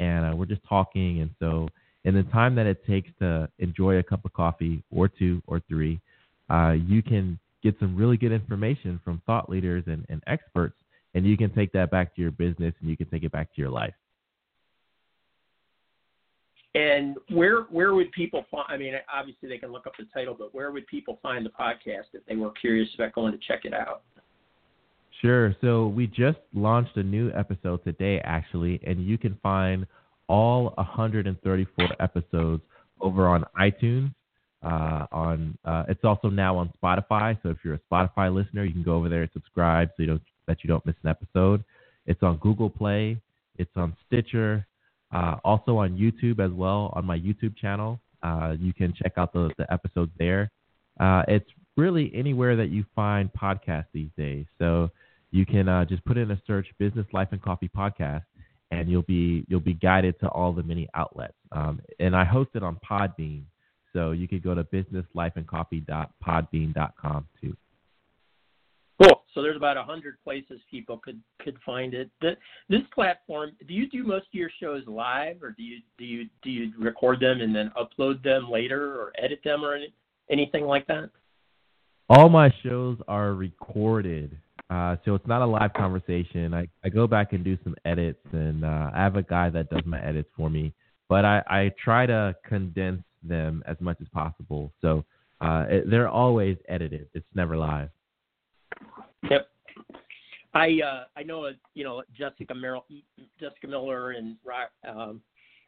and 0.00 0.26
uh, 0.26 0.36
we're 0.36 0.46
just 0.46 0.64
talking. 0.68 1.20
And 1.20 1.30
so 1.38 1.68
in 2.04 2.14
the 2.14 2.24
time 2.24 2.54
that 2.56 2.66
it 2.66 2.84
takes 2.86 3.10
to 3.20 3.48
enjoy 3.58 3.96
a 3.98 4.02
cup 4.02 4.24
of 4.24 4.32
coffee 4.32 4.82
or 4.90 5.08
two 5.08 5.42
or 5.46 5.60
three, 5.68 6.00
uh, 6.50 6.72
you 6.72 7.02
can 7.02 7.38
get 7.62 7.78
some 7.78 7.96
really 7.96 8.16
good 8.16 8.32
information 8.32 9.00
from 9.04 9.22
thought 9.26 9.48
leaders 9.48 9.84
and, 9.86 10.04
and 10.08 10.22
experts 10.26 10.76
and 11.16 11.24
you 11.24 11.36
can 11.36 11.50
take 11.50 11.72
that 11.72 11.90
back 11.90 12.14
to 12.14 12.20
your 12.20 12.30
business 12.30 12.74
and 12.80 12.90
you 12.90 12.96
can 12.96 13.06
take 13.06 13.24
it 13.24 13.32
back 13.32 13.52
to 13.54 13.60
your 13.60 13.70
life. 13.70 13.94
And 16.76 17.16
where 17.30 17.62
where 17.62 17.94
would 17.94 18.12
people 18.12 18.44
find? 18.50 18.66
I 18.68 18.76
mean, 18.76 18.92
obviously 19.12 19.48
they 19.48 19.56
can 19.56 19.72
look 19.72 19.86
up 19.86 19.94
the 19.98 20.04
title, 20.12 20.36
but 20.38 20.54
where 20.54 20.70
would 20.72 20.86
people 20.86 21.18
find 21.22 21.44
the 21.44 21.50
podcast 21.50 22.12
if 22.12 22.24
they 22.28 22.36
were 22.36 22.50
curious 22.50 22.88
about 22.94 23.14
going 23.14 23.32
to 23.32 23.38
check 23.38 23.64
it 23.64 23.72
out? 23.72 24.02
Sure. 25.22 25.56
So 25.62 25.86
we 25.88 26.06
just 26.06 26.36
launched 26.52 26.94
a 26.98 27.02
new 27.02 27.32
episode 27.32 27.82
today, 27.82 28.20
actually, 28.24 28.78
and 28.86 29.06
you 29.06 29.16
can 29.16 29.38
find 29.42 29.86
all 30.28 30.74
134 30.76 31.88
episodes 31.98 32.62
over 33.00 33.26
on 33.26 33.44
iTunes. 33.58 34.12
Uh, 34.62 35.06
on 35.12 35.56
uh, 35.64 35.84
it's 35.88 36.04
also 36.04 36.28
now 36.28 36.58
on 36.58 36.70
Spotify. 36.82 37.38
So 37.42 37.48
if 37.48 37.56
you're 37.64 37.74
a 37.74 37.80
Spotify 37.90 38.34
listener, 38.34 38.64
you 38.64 38.74
can 38.74 38.82
go 38.82 38.96
over 38.96 39.08
there 39.08 39.22
and 39.22 39.30
subscribe 39.32 39.88
so 39.96 40.02
you 40.02 40.08
don't 40.08 40.22
that 40.46 40.58
you 40.62 40.68
don't 40.68 40.84
miss 40.84 40.96
an 41.04 41.08
episode. 41.08 41.64
It's 42.04 42.22
on 42.22 42.36
Google 42.36 42.68
Play. 42.68 43.18
It's 43.56 43.70
on 43.76 43.96
Stitcher. 44.06 44.66
Uh, 45.12 45.36
also 45.44 45.76
on 45.78 45.96
YouTube 45.96 46.44
as 46.44 46.50
well 46.52 46.92
on 46.96 47.04
my 47.04 47.16
YouTube 47.18 47.56
channel. 47.56 48.00
Uh, 48.22 48.54
you 48.58 48.74
can 48.74 48.92
check 48.92 49.12
out 49.16 49.32
the, 49.32 49.50
the 49.56 49.72
episodes 49.72 50.10
there. 50.18 50.50
Uh, 50.98 51.22
it's 51.28 51.48
really 51.76 52.10
anywhere 52.14 52.56
that 52.56 52.70
you 52.70 52.84
find 52.94 53.30
podcasts 53.32 53.86
these 53.92 54.10
days. 54.16 54.46
So 54.58 54.90
you 55.30 55.46
can 55.46 55.68
uh, 55.68 55.84
just 55.84 56.04
put 56.04 56.16
in 56.16 56.30
a 56.30 56.40
search 56.46 56.68
"Business 56.78 57.06
Life 57.12 57.28
and 57.32 57.42
Coffee 57.42 57.68
Podcast," 57.68 58.22
and 58.70 58.88
you'll 58.88 59.02
be 59.02 59.44
you'll 59.48 59.58
be 59.60 59.74
guided 59.74 60.18
to 60.20 60.28
all 60.28 60.52
the 60.52 60.62
many 60.62 60.88
outlets. 60.94 61.34
Um, 61.52 61.82
and 62.00 62.16
I 62.16 62.24
host 62.24 62.50
it 62.54 62.62
on 62.62 62.78
Podbean, 62.88 63.42
so 63.92 64.12
you 64.12 64.26
could 64.28 64.42
go 64.42 64.54
to 64.54 64.64
businesslifeandcoffee.podbean.com 64.64 67.28
too. 67.40 67.56
Cool. 69.02 69.22
So 69.34 69.42
there's 69.42 69.56
about 69.56 69.76
a 69.76 69.82
hundred 69.82 70.16
places 70.24 70.60
people 70.70 70.98
could 70.98 71.20
could 71.42 71.58
find 71.66 71.92
it. 71.92 72.10
The, 72.20 72.36
this 72.68 72.80
platform. 72.94 73.52
Do 73.68 73.74
you 73.74 73.88
do 73.90 74.04
most 74.04 74.26
of 74.26 74.34
your 74.34 74.50
shows 74.60 74.82
live, 74.86 75.42
or 75.42 75.50
do 75.50 75.62
you 75.62 75.80
do 75.98 76.04
you 76.04 76.28
do 76.42 76.50
you 76.50 76.72
record 76.78 77.20
them 77.20 77.40
and 77.40 77.54
then 77.54 77.70
upload 77.76 78.22
them 78.22 78.50
later, 78.50 78.94
or 78.94 79.12
edit 79.22 79.40
them, 79.44 79.64
or 79.64 79.74
any, 79.74 79.92
anything 80.30 80.64
like 80.64 80.86
that? 80.86 81.10
All 82.08 82.28
my 82.28 82.54
shows 82.62 82.98
are 83.08 83.34
recorded, 83.34 84.38
uh, 84.70 84.96
so 85.04 85.14
it's 85.14 85.26
not 85.26 85.42
a 85.42 85.46
live 85.46 85.72
conversation. 85.74 86.54
I, 86.54 86.68
I 86.84 86.88
go 86.88 87.06
back 87.06 87.32
and 87.32 87.44
do 87.44 87.58
some 87.64 87.74
edits, 87.84 88.24
and 88.32 88.64
uh, 88.64 88.90
I 88.94 89.02
have 89.02 89.16
a 89.16 89.22
guy 89.22 89.50
that 89.50 89.68
does 89.70 89.82
my 89.84 90.00
edits 90.00 90.28
for 90.36 90.48
me. 90.48 90.72
But 91.08 91.24
I, 91.24 91.42
I 91.48 91.72
try 91.82 92.06
to 92.06 92.34
condense 92.46 93.02
them 93.22 93.62
as 93.66 93.76
much 93.80 93.98
as 94.00 94.08
possible. 94.08 94.72
So 94.80 95.04
uh, 95.40 95.66
it, 95.68 95.90
they're 95.90 96.08
always 96.08 96.56
edited. 96.68 97.08
It's 97.12 97.26
never 97.34 97.56
live. 97.56 97.90
Yep. 99.30 99.48
I 100.54 100.80
uh, 100.84 101.04
I 101.16 101.22
know 101.22 101.44
uh, 101.44 101.52
you 101.74 101.84
know 101.84 102.02
Jessica 102.16 102.54
Merrill, 102.54 102.84
Jessica 103.38 103.66
Miller 103.66 104.12
and 104.12 104.36
um, 104.88 105.20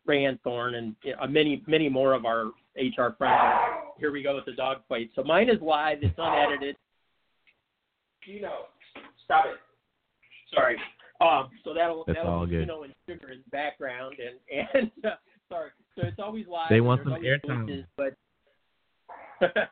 RayAnne 0.09 0.41
Thorn 0.43 0.77
and 0.77 0.97
you 1.03 1.15
know, 1.15 1.27
many 1.27 1.63
many 1.67 1.89
more 1.89 2.15
of 2.15 2.25
our 2.25 2.47
HR 2.77 3.15
friends. 3.19 3.61
Here 3.99 4.11
we 4.13 4.23
go 4.23 4.37
with 4.37 4.47
the 4.47 4.53
dog 4.53 4.79
fight. 4.89 5.11
So 5.15 5.23
mine 5.23 5.51
is 5.51 5.61
live. 5.61 5.99
It's 6.03 6.15
unedited. 6.17 6.77
You 8.25 8.43
know, 8.43 8.61
stop 9.25 9.45
it. 9.47 9.59
Sorry. 10.55 10.77
Um, 11.21 11.51
so 11.65 11.75
that'll 11.75 12.05
That's 12.07 12.19
that'll 12.19 12.33
all 12.33 12.47
good. 12.47 12.61
you 12.61 12.67
know 12.67 12.85
in 12.85 12.95
sugar 13.09 13.31
in 13.33 13.39
the 13.45 13.51
background 13.51 14.17
and 14.19 14.69
and 14.75 14.91
uh, 15.05 15.17
sorry. 15.49 15.71
So 15.97 16.07
it's 16.07 16.19
always 16.19 16.47
live. 16.47 16.69
They 16.71 16.81
want 16.81 17.03
some 17.05 17.13
always 17.15 17.27
airtime. 17.27 17.67
glitches, 17.69 17.87
But 17.97 18.15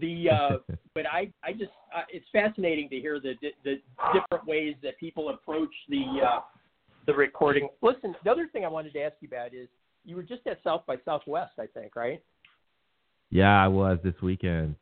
the 0.00 0.30
uh, 0.30 0.74
but 0.94 1.04
I 1.06 1.32
I 1.44 1.52
just 1.52 1.70
uh, 1.94 2.02
it's 2.10 2.26
fascinating 2.32 2.88
to 2.90 2.96
hear 2.96 3.20
the 3.20 3.34
the 3.64 3.76
different 4.12 4.46
ways 4.46 4.74
that 4.82 4.98
people 4.98 5.30
approach 5.30 5.72
the 5.88 6.04
uh, 6.24 6.40
the 7.06 7.14
recording. 7.14 7.68
Listen, 7.82 8.14
the 8.24 8.30
other 8.30 8.48
thing 8.52 8.64
I 8.64 8.68
wanted 8.68 8.92
to 8.94 9.00
ask 9.00 9.14
you 9.20 9.28
about 9.28 9.54
is 9.54 9.68
you 10.04 10.16
were 10.16 10.22
just 10.22 10.46
at 10.46 10.58
South 10.64 10.84
by 10.86 10.96
Southwest, 11.04 11.52
I 11.58 11.66
think, 11.66 11.96
right? 11.96 12.22
Yeah, 13.30 13.62
I 13.62 13.68
was 13.68 13.98
this 14.02 14.14
weekend. 14.22 14.74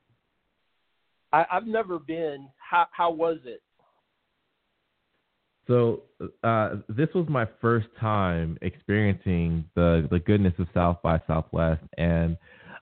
I, 1.32 1.44
I've 1.52 1.66
never 1.66 1.98
been. 1.98 2.48
How 2.56 2.86
how 2.92 3.10
was 3.10 3.38
it? 3.44 3.62
So 5.66 6.04
uh, 6.42 6.76
this 6.88 7.08
was 7.14 7.26
my 7.28 7.46
first 7.60 7.88
time 8.00 8.56
experiencing 8.62 9.64
the 9.74 10.08
the 10.10 10.18
goodness 10.18 10.54
of 10.58 10.66
South 10.72 11.02
by 11.02 11.20
Southwest, 11.26 11.82
and 11.98 12.36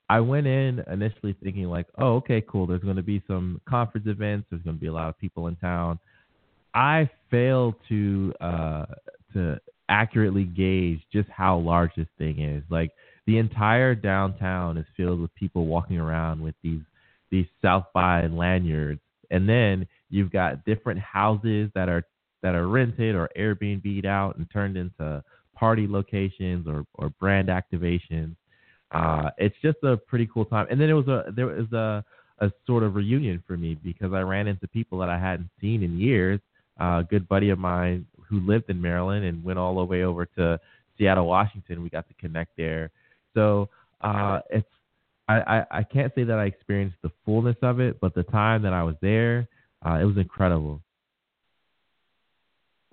I 0.09 0.21
went 0.21 0.47
in 0.47 0.85
initially 0.91 1.35
thinking 1.43 1.65
like, 1.65 1.87
oh, 1.99 2.17
okay, 2.17 2.43
cool. 2.49 2.67
There's 2.67 2.83
going 2.83 2.97
to 2.97 3.03
be 3.03 3.23
some 3.27 3.61
conference 3.69 4.07
events. 4.07 4.47
There's 4.51 4.63
going 4.63 4.77
to 4.77 4.81
be 4.81 4.87
a 4.87 4.93
lot 4.93 5.09
of 5.09 5.19
people 5.19 5.49
in 5.49 5.57
town. 5.57 5.99
I 6.75 7.11
failed 7.31 7.75
to 7.89 8.33
uh, 8.41 8.87
to 9.33 9.59
accurately 9.89 10.45
gauge 10.45 11.01
just 11.13 11.29
how 11.29 11.59
large 11.59 11.91
this 11.97 12.07
thing 12.19 12.41
is. 12.41 12.63
Like 12.71 12.91
the 13.27 13.39
entire 13.39 13.95
downtown 13.95 14.77
is 14.77 14.87
filled 14.97 15.21
with 15.21 15.35
people 15.35 15.67
walking 15.67 15.99
around 15.99 16.41
with 16.41 16.55
these 16.63 16.83
these 17.31 17.47
South 17.63 17.87
by 17.93 18.27
lanyards, 18.27 19.01
and 19.31 19.49
then 19.49 19.87
you've 20.11 20.31
got 20.31 20.65
different 20.65 21.01
houses 21.01 21.71
that 21.75 21.89
are 21.89 22.05
that 22.43 22.55
are 22.55 22.69
rented 22.69 23.17
or 23.17 23.29
Airbnb'd 23.37 24.07
out 24.07 24.37
and 24.37 24.47
turned 24.53 24.77
into 24.77 25.23
party 25.55 25.87
locations 25.89 26.69
or, 26.69 26.85
or 26.95 27.11
brand 27.19 27.49
activations. 27.49 28.37
Uh, 28.93 29.31
it's 29.39 29.57
just 29.63 29.79
a 29.83 29.97
pretty 29.97 30.29
cool 30.33 30.45
time. 30.45 30.67
And 30.71 30.81
then 30.81 30.89
it 30.89 30.95
was 30.95 31.09
a 31.09 31.33
there 31.33 31.47
was 31.47 31.73
a 31.73 32.05
a 32.39 32.53
sort 32.67 32.83
of 32.83 32.95
reunion 32.95 33.43
for 33.47 33.57
me 33.57 33.77
because 33.83 34.13
I 34.13 34.21
ran 34.21 34.47
into 34.47 34.69
people 34.69 34.99
that 34.99 35.09
I 35.09 35.19
hadn't 35.19 35.49
seen 35.61 35.83
in 35.83 35.99
years. 35.99 36.41
Uh, 36.79 37.01
a 37.01 37.07
good 37.09 37.27
buddy 37.27 37.49
of 37.49 37.59
mine 37.59 38.07
who 38.29 38.41
lived 38.41 38.69
in 38.69 38.81
Maryland 38.81 39.25
and 39.25 39.43
went 39.43 39.59
all 39.59 39.77
the 39.77 39.85
way 39.85 40.03
over 40.03 40.27
to 40.27 40.61
Seattle, 40.99 41.27
Washington. 41.27 41.83
We 41.83 41.89
got 41.89 42.07
to 42.09 42.15
connect 42.15 42.57
there. 42.57 42.91
So 43.33 43.71
uh, 44.03 44.41
it's 44.51 44.69
I, 45.29 45.41
I, 45.41 45.79
I 45.79 45.83
can't 45.83 46.13
say 46.15 46.25
that 46.25 46.39
I 46.39 46.45
experienced 46.45 46.97
the 47.03 47.11
fullness 47.25 47.57
of 47.63 47.81
it, 47.81 47.99
but 48.01 48.15
the 48.15 48.23
time 48.25 48.63
that 48.63 48.73
I 48.73 48.83
was 48.83 48.95
there, 49.01 49.49
uh, 49.85 49.95
it 49.95 50.05
was 50.05 50.17
incredible. 50.17 50.81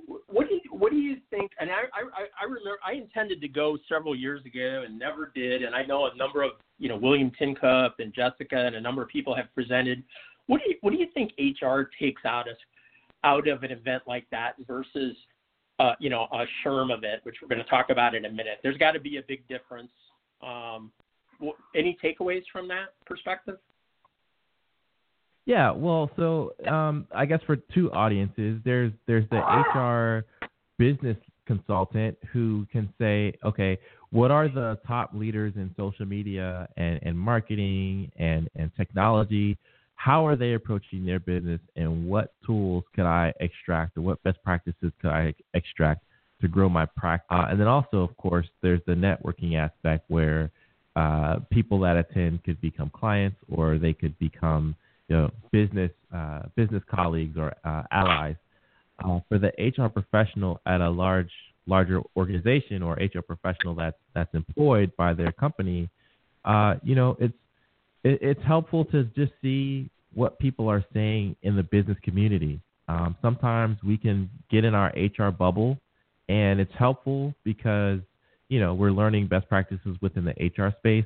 What 0.07 0.47
what 0.83 0.91
do 0.91 0.97
you 0.97 1.15
think? 1.29 1.49
And 1.61 1.69
I, 1.69 1.83
I 1.93 2.41
I 2.41 2.43
remember 2.43 2.77
I 2.85 2.91
intended 2.91 3.39
to 3.39 3.47
go 3.47 3.77
several 3.87 4.13
years 4.13 4.45
ago 4.45 4.83
and 4.85 4.99
never 4.99 5.31
did. 5.33 5.63
And 5.63 5.73
I 5.73 5.85
know 5.85 6.07
a 6.07 6.15
number 6.17 6.43
of 6.43 6.51
you 6.77 6.89
know 6.89 6.97
William 6.97 7.31
Tincup 7.39 7.95
and 7.99 8.13
Jessica 8.13 8.57
and 8.57 8.75
a 8.75 8.81
number 8.81 9.01
of 9.01 9.07
people 9.07 9.33
have 9.33 9.45
presented. 9.55 10.03
What 10.47 10.59
do 10.61 10.69
you 10.69 10.75
what 10.81 10.91
do 10.91 10.99
you 10.99 11.07
think 11.13 11.31
HR 11.39 11.83
takes 11.97 12.25
out 12.25 12.49
of 12.49 12.57
out 13.23 13.47
of 13.47 13.63
an 13.63 13.71
event 13.71 14.03
like 14.07 14.25
that 14.31 14.55
versus 14.67 15.15
uh, 15.79 15.93
you 16.01 16.09
know 16.09 16.27
a 16.33 16.45
SHRM 16.67 16.93
event, 16.93 17.21
which 17.23 17.37
we're 17.41 17.47
going 17.47 17.63
to 17.63 17.69
talk 17.69 17.89
about 17.89 18.13
in 18.13 18.25
a 18.25 18.29
minute? 18.29 18.59
There's 18.61 18.77
got 18.77 18.91
to 18.91 18.99
be 18.99 19.15
a 19.15 19.23
big 19.25 19.47
difference. 19.47 19.91
Um, 20.45 20.91
any 21.73 21.97
takeaways 22.03 22.43
from 22.51 22.67
that 22.67 22.87
perspective? 23.05 23.55
Yeah, 25.45 25.71
well, 25.71 26.11
so 26.17 26.53
um, 26.67 27.07
I 27.15 27.25
guess 27.25 27.39
for 27.45 27.55
two 27.55 27.89
audiences, 27.93 28.59
there's 28.65 28.91
there's 29.07 29.29
the 29.29 29.37
HR 29.37 30.25
business 30.77 31.17
consultant 31.45 32.17
who 32.31 32.65
can 32.71 32.91
say, 32.99 33.33
okay, 33.43 33.77
what 34.11 34.31
are 34.31 34.47
the 34.47 34.79
top 34.87 35.11
leaders 35.13 35.53
in 35.55 35.73
social 35.75 36.05
media 36.05 36.67
and, 36.77 36.99
and 37.03 37.17
marketing 37.17 38.11
and, 38.17 38.49
and 38.55 38.71
technology? 38.77 39.57
How 39.95 40.25
are 40.25 40.35
they 40.35 40.53
approaching 40.53 41.05
their 41.05 41.19
business, 41.19 41.61
and 41.75 42.07
what 42.07 42.33
tools 42.45 42.83
could 42.95 43.05
I 43.05 43.33
extract, 43.39 43.97
or 43.97 44.01
what 44.01 44.21
best 44.23 44.37
practices 44.43 44.91
could 45.01 45.11
I 45.11 45.33
extract 45.53 46.03
to 46.41 46.47
grow 46.47 46.67
my 46.67 46.85
practice? 46.85 47.27
Uh, 47.31 47.45
and 47.49 47.59
then 47.59 47.67
also, 47.67 47.97
of 47.97 48.15
course, 48.17 48.47
there's 48.61 48.81
the 48.85 48.93
networking 48.93 49.55
aspect 49.55 50.03
where 50.09 50.51
uh, 50.95 51.37
people 51.51 51.79
that 51.79 51.95
attend 51.95 52.43
could 52.43 52.59
become 52.59 52.91
clients, 52.93 53.37
or 53.49 53.77
they 53.77 53.93
could 53.93 54.17
become 54.19 54.75
you 55.07 55.15
know, 55.15 55.31
business 55.51 55.91
uh, 56.13 56.43
business 56.55 56.83
colleagues 56.89 57.37
or 57.37 57.53
uh, 57.63 57.83
allies. 57.91 58.35
Uh, 59.03 59.19
for 59.27 59.39
the 59.39 59.51
HR 59.57 59.87
professional 59.87 60.61
at 60.65 60.79
a 60.79 60.89
large 60.89 61.31
larger 61.65 62.01
organization 62.15 62.83
or 62.83 62.93
HR 62.93 63.21
professional 63.21 63.73
that's 63.73 63.97
that's 64.13 64.33
employed 64.33 64.91
by 64.97 65.13
their 65.13 65.31
company, 65.31 65.89
uh, 66.45 66.75
you 66.83 66.93
know, 66.93 67.17
it's 67.19 67.33
it, 68.03 68.19
it's 68.21 68.43
helpful 68.45 68.85
to 68.85 69.05
just 69.15 69.31
see 69.41 69.89
what 70.13 70.37
people 70.39 70.69
are 70.69 70.85
saying 70.93 71.35
in 71.41 71.55
the 71.55 71.63
business 71.63 71.97
community. 72.03 72.59
Um, 72.87 73.15
sometimes 73.21 73.77
we 73.83 73.97
can 73.97 74.29
get 74.51 74.65
in 74.65 74.75
our 74.75 74.93
HR 74.95 75.31
bubble, 75.31 75.77
and 76.29 76.59
it's 76.59 76.73
helpful 76.77 77.33
because 77.43 77.99
you 78.49 78.59
know 78.59 78.73
we're 78.73 78.91
learning 78.91 79.27
best 79.27 79.49
practices 79.49 79.97
within 80.01 80.25
the 80.25 80.33
HR 80.55 80.73
space. 80.79 81.05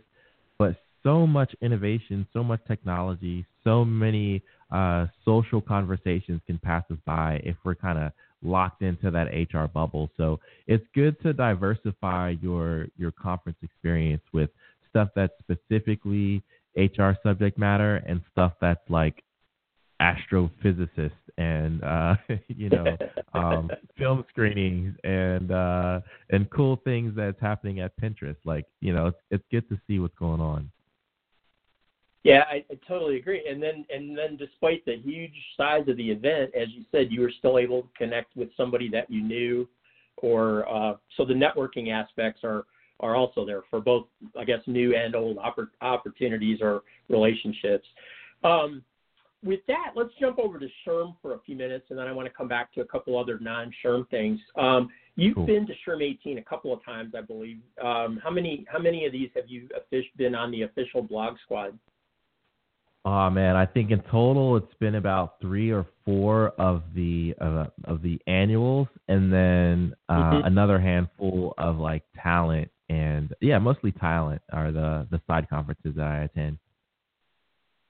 But 0.57 0.75
so 1.03 1.25
much 1.25 1.55
innovation, 1.61 2.27
so 2.33 2.43
much 2.43 2.59
technology, 2.67 3.45
so 3.67 3.83
many 3.83 4.41
uh, 4.71 5.07
social 5.25 5.59
conversations 5.59 6.39
can 6.47 6.57
pass 6.57 6.83
us 6.89 6.97
by 7.05 7.41
if 7.43 7.57
we're 7.65 7.75
kind 7.75 7.99
of 7.99 8.13
locked 8.41 8.81
into 8.81 9.11
that 9.11 9.25
HR 9.25 9.67
bubble. 9.67 10.09
So 10.15 10.39
it's 10.67 10.85
good 10.95 11.19
to 11.23 11.33
diversify 11.33 12.35
your 12.41 12.87
your 12.97 13.11
conference 13.11 13.57
experience 13.61 14.23
with 14.33 14.49
stuff 14.89 15.09
that's 15.15 15.33
specifically 15.39 16.41
HR 16.77 17.11
subject 17.23 17.57
matter 17.57 17.97
and 18.07 18.21
stuff 18.31 18.53
that's 18.61 18.87
like 18.89 19.21
astrophysicists 20.01 21.11
and 21.37 21.83
uh, 21.83 22.15
you 22.47 22.69
know 22.69 22.97
um, 23.33 23.69
film 23.97 24.23
screenings 24.29 24.95
and 25.03 25.51
uh, 25.51 25.99
and 26.29 26.49
cool 26.51 26.79
things 26.85 27.13
that's 27.17 27.39
happening 27.41 27.81
at 27.81 27.99
Pinterest. 27.99 28.37
Like 28.45 28.65
you 28.79 28.93
know, 28.93 29.07
it's, 29.07 29.17
it's 29.31 29.45
good 29.51 29.67
to 29.69 29.77
see 29.87 29.99
what's 29.99 30.15
going 30.15 30.41
on. 30.41 30.71
Yeah, 32.23 32.43
I, 32.49 32.63
I 32.71 32.77
totally 32.87 33.17
agree. 33.17 33.43
And 33.49 33.61
then 33.61 33.85
and 33.89 34.17
then 34.17 34.37
despite 34.37 34.83
the 34.85 34.97
huge 34.97 35.33
size 35.55 35.87
of 35.87 35.97
the 35.97 36.09
event, 36.09 36.51
as 36.59 36.67
you 36.69 36.83
said, 36.91 37.07
you 37.11 37.21
were 37.21 37.31
still 37.37 37.57
able 37.57 37.83
to 37.83 37.87
connect 37.97 38.35
with 38.35 38.49
somebody 38.57 38.89
that 38.89 39.09
you 39.09 39.21
knew, 39.21 39.67
or 40.17 40.67
uh, 40.67 40.95
so 41.15 41.25
the 41.25 41.33
networking 41.33 41.91
aspects 41.91 42.41
are 42.43 42.65
are 42.99 43.15
also 43.15 43.45
there 43.45 43.61
for 43.69 43.79
both, 43.79 44.07
I 44.37 44.43
guess, 44.43 44.59
new 44.65 44.95
and 44.95 45.15
old 45.15 45.37
oppor- 45.37 45.69
opportunities 45.81 46.59
or 46.61 46.81
relationships. 47.09 47.85
Um, 48.43 48.83
with 49.43 49.59
that, 49.67 49.91
let's 49.95 50.09
jump 50.19 50.39
over 50.39 50.57
to 50.59 50.67
SHRM 50.85 51.15
for 51.21 51.35
a 51.35 51.39
few 51.45 51.55
minutes, 51.55 51.85
and 51.89 51.99
then 51.99 52.07
I 52.07 52.11
want 52.11 52.27
to 52.27 52.33
come 52.33 52.47
back 52.47 52.73
to 52.73 52.81
a 52.81 52.85
couple 52.85 53.17
other 53.17 53.37
non-SHRM 53.39 54.09
things. 54.09 54.39
Um, 54.55 54.89
you've 55.15 55.35
Cool. 55.35 55.45
been 55.45 55.67
to 55.67 55.73
SHRM 55.87 56.01
18 56.01 56.39
a 56.39 56.41
couple 56.41 56.73
of 56.73 56.83
times, 56.83 57.13
I 57.15 57.21
believe. 57.21 57.59
Um, 57.81 58.19
how 58.23 58.31
many 58.31 58.65
how 58.67 58.79
many 58.79 59.05
of 59.05 59.11
these 59.11 59.29
have 59.35 59.45
you 59.47 59.69
been 60.17 60.33
on 60.33 60.51
the 60.51 60.63
official 60.63 61.03
blog 61.03 61.37
squad? 61.43 61.77
Oh 63.09 63.29
man, 63.29 63.55
I 63.55 63.65
think 63.65 63.91
in 63.91 64.01
total 64.11 64.57
it's 64.57 64.73
been 64.81 64.95
about 64.95 65.39
three 65.39 65.71
or 65.71 65.85
four 66.03 66.49
of 66.59 66.83
the 66.93 67.33
uh, 67.39 67.67
of 67.85 68.01
the 68.01 68.19
annuals, 68.27 68.89
and 69.07 69.31
then 69.31 69.95
uh, 70.09 70.31
Mhm. 70.31 70.45
another 70.45 70.77
handful 70.77 71.53
of 71.57 71.77
like 71.77 72.03
talent 72.21 72.69
and 72.89 73.33
yeah, 73.39 73.59
mostly 73.59 73.93
talent 73.93 74.41
are 74.51 74.73
the 74.73 75.07
the 75.09 75.21
side 75.25 75.47
conferences 75.49 75.95
that 75.95 76.05
I 76.05 76.23
attend. 76.23 76.57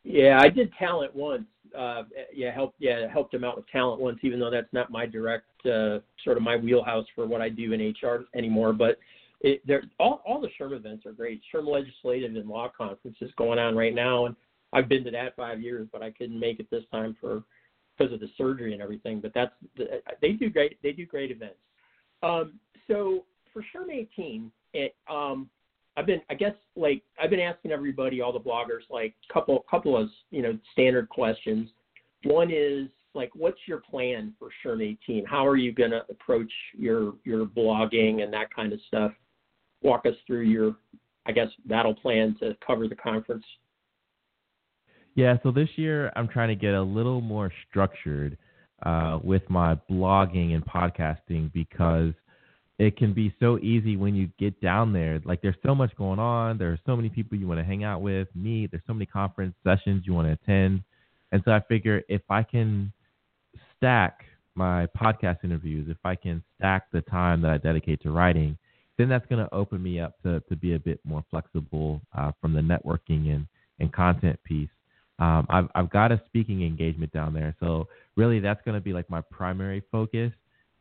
Yeah, 0.03 0.37
I 0.39 0.49
did 0.49 0.71
talent 0.73 1.15
once. 1.15 1.47
Uh, 1.75 2.03
yeah, 2.31 2.51
helped 2.53 2.75
yeah 2.77 3.07
helped 3.11 3.33
him 3.33 3.43
out 3.43 3.57
with 3.57 3.67
talent 3.69 3.99
once, 3.99 4.19
even 4.21 4.39
though 4.39 4.51
that's 4.51 4.71
not 4.71 4.91
my 4.91 5.07
direct 5.07 5.49
uh, 5.65 5.97
sort 6.23 6.37
of 6.37 6.43
my 6.43 6.57
wheelhouse 6.57 7.07
for 7.15 7.25
what 7.25 7.41
I 7.41 7.49
do 7.49 7.73
in 7.73 7.95
HR 8.03 8.25
anymore. 8.35 8.71
But 8.71 8.99
it, 9.41 9.63
all 9.99 10.21
all 10.27 10.39
the 10.39 10.49
SHRM 10.59 10.73
events 10.73 11.07
are 11.07 11.11
great. 11.11 11.41
SHRM 11.51 11.65
Legislative 11.67 12.35
and 12.35 12.47
Law 12.47 12.69
Conference 12.77 13.17
is 13.19 13.31
going 13.35 13.57
on 13.57 13.75
right 13.75 13.95
now, 13.95 14.27
and 14.27 14.35
I've 14.73 14.89
been 14.89 15.03
to 15.05 15.11
that 15.11 15.35
five 15.35 15.61
years, 15.61 15.87
but 15.91 16.01
I 16.01 16.11
couldn't 16.11 16.39
make 16.39 16.59
it 16.59 16.69
this 16.69 16.83
time 16.91 17.15
for 17.19 17.43
because 17.97 18.13
of 18.13 18.19
the 18.19 18.29
surgery 18.37 18.73
and 18.73 18.81
everything. 18.81 19.19
But 19.19 19.33
that's 19.33 19.53
they 20.21 20.33
do 20.33 20.49
great. 20.49 20.81
They 20.83 20.91
do 20.91 21.05
great 21.05 21.31
events. 21.31 21.57
Um, 22.23 22.59
so 22.87 23.25
for 23.53 23.61
SHRM 23.61 23.91
18, 23.91 24.51
it, 24.73 24.95
um, 25.09 25.49
I've 25.95 26.05
been, 26.05 26.21
I 26.29 26.35
guess, 26.35 26.53
like 26.75 27.01
I've 27.21 27.29
been 27.29 27.39
asking 27.39 27.71
everybody, 27.71 28.21
all 28.21 28.31
the 28.31 28.39
bloggers, 28.39 28.81
like 28.89 29.13
couple, 29.33 29.65
couple 29.69 29.97
of 29.97 30.09
you 30.29 30.41
know 30.41 30.57
standard 30.73 31.09
questions. 31.09 31.69
One 32.23 32.51
is 32.51 32.87
like, 33.13 33.31
what's 33.33 33.59
your 33.65 33.79
plan 33.79 34.33
for 34.37 34.49
SHRM 34.63 34.97
18? 35.07 35.25
How 35.25 35.45
are 35.45 35.55
you 35.55 35.71
going 35.71 35.91
to 35.91 36.03
approach 36.09 36.51
your 36.77 37.13
your 37.23 37.45
blogging 37.45 38.21
and 38.21 38.31
that 38.33 38.53
kind 38.53 38.73
of 38.73 38.79
stuff? 38.87 39.11
Walk 39.81 40.05
us 40.05 40.15
through 40.25 40.41
your, 40.41 40.75
I 41.25 41.31
guess, 41.31 41.49
battle 41.65 41.95
plan 41.95 42.35
to 42.39 42.55
cover 42.65 42.87
the 42.87 42.95
conference. 42.95 43.45
Yeah, 45.17 45.37
so 45.41 45.49
this 45.49 45.69
year 45.77 46.11
I'm 46.15 46.27
trying 46.27 46.49
to 46.49 46.55
get 46.55 46.75
a 46.75 46.81
little 46.81 47.21
more 47.21 47.51
structured 47.67 48.37
uh, 48.83 49.17
with 49.23 49.41
my 49.49 49.73
blogging 49.89 50.53
and 50.53 50.63
podcasting 50.63 51.51
because 51.51 52.13
it 52.77 52.97
can 52.97 53.13
be 53.13 53.33
so 53.39 53.57
easy 53.57 53.97
when 53.97 54.13
you 54.13 54.29
get 54.37 54.61
down 54.61 54.93
there. 54.93 55.19
Like 55.25 55.41
there's 55.41 55.55
so 55.65 55.73
much 55.73 55.95
going 55.95 56.19
on. 56.19 56.59
There 56.59 56.71
are 56.71 56.79
so 56.85 56.95
many 56.95 57.09
people 57.09 57.35
you 57.35 57.47
want 57.47 57.59
to 57.59 57.63
hang 57.63 57.83
out 57.83 58.03
with, 58.03 58.27
meet. 58.35 58.69
There's 58.69 58.83
so 58.85 58.93
many 58.93 59.07
conference 59.07 59.55
sessions 59.63 60.03
you 60.05 60.13
want 60.13 60.27
to 60.27 60.33
attend. 60.33 60.83
And 61.31 61.41
so 61.45 61.51
I 61.51 61.61
figure 61.61 62.03
if 62.07 62.21
I 62.29 62.43
can 62.43 62.93
stack 63.75 64.19
my 64.53 64.85
podcast 64.95 65.43
interviews, 65.43 65.87
if 65.89 65.97
I 66.05 66.13
can 66.13 66.43
stack 66.59 66.91
the 66.91 67.01
time 67.01 67.41
that 67.41 67.49
I 67.49 67.57
dedicate 67.57 68.03
to 68.03 68.11
writing, 68.11 68.55
then 68.99 69.09
that's 69.09 69.25
going 69.25 69.43
to 69.43 69.51
open 69.51 69.81
me 69.81 69.99
up 69.99 70.21
to, 70.21 70.41
to 70.41 70.55
be 70.55 70.75
a 70.75 70.79
bit 70.79 70.99
more 71.03 71.25
flexible 71.31 72.01
uh, 72.15 72.33
from 72.39 72.53
the 72.53 72.61
networking 72.61 73.33
and, 73.33 73.47
and 73.79 73.91
content 73.91 74.39
piece. 74.43 74.69
Um, 75.19 75.47
I've, 75.49 75.67
I've 75.75 75.89
got 75.89 76.11
a 76.11 76.21
speaking 76.27 76.63
engagement 76.63 77.11
down 77.11 77.33
there. 77.33 77.55
So 77.59 77.87
really 78.15 78.39
that's 78.39 78.61
going 78.65 78.75
to 78.75 78.81
be 78.81 78.93
like 78.93 79.09
my 79.09 79.21
primary 79.31 79.81
focus. 79.91 80.31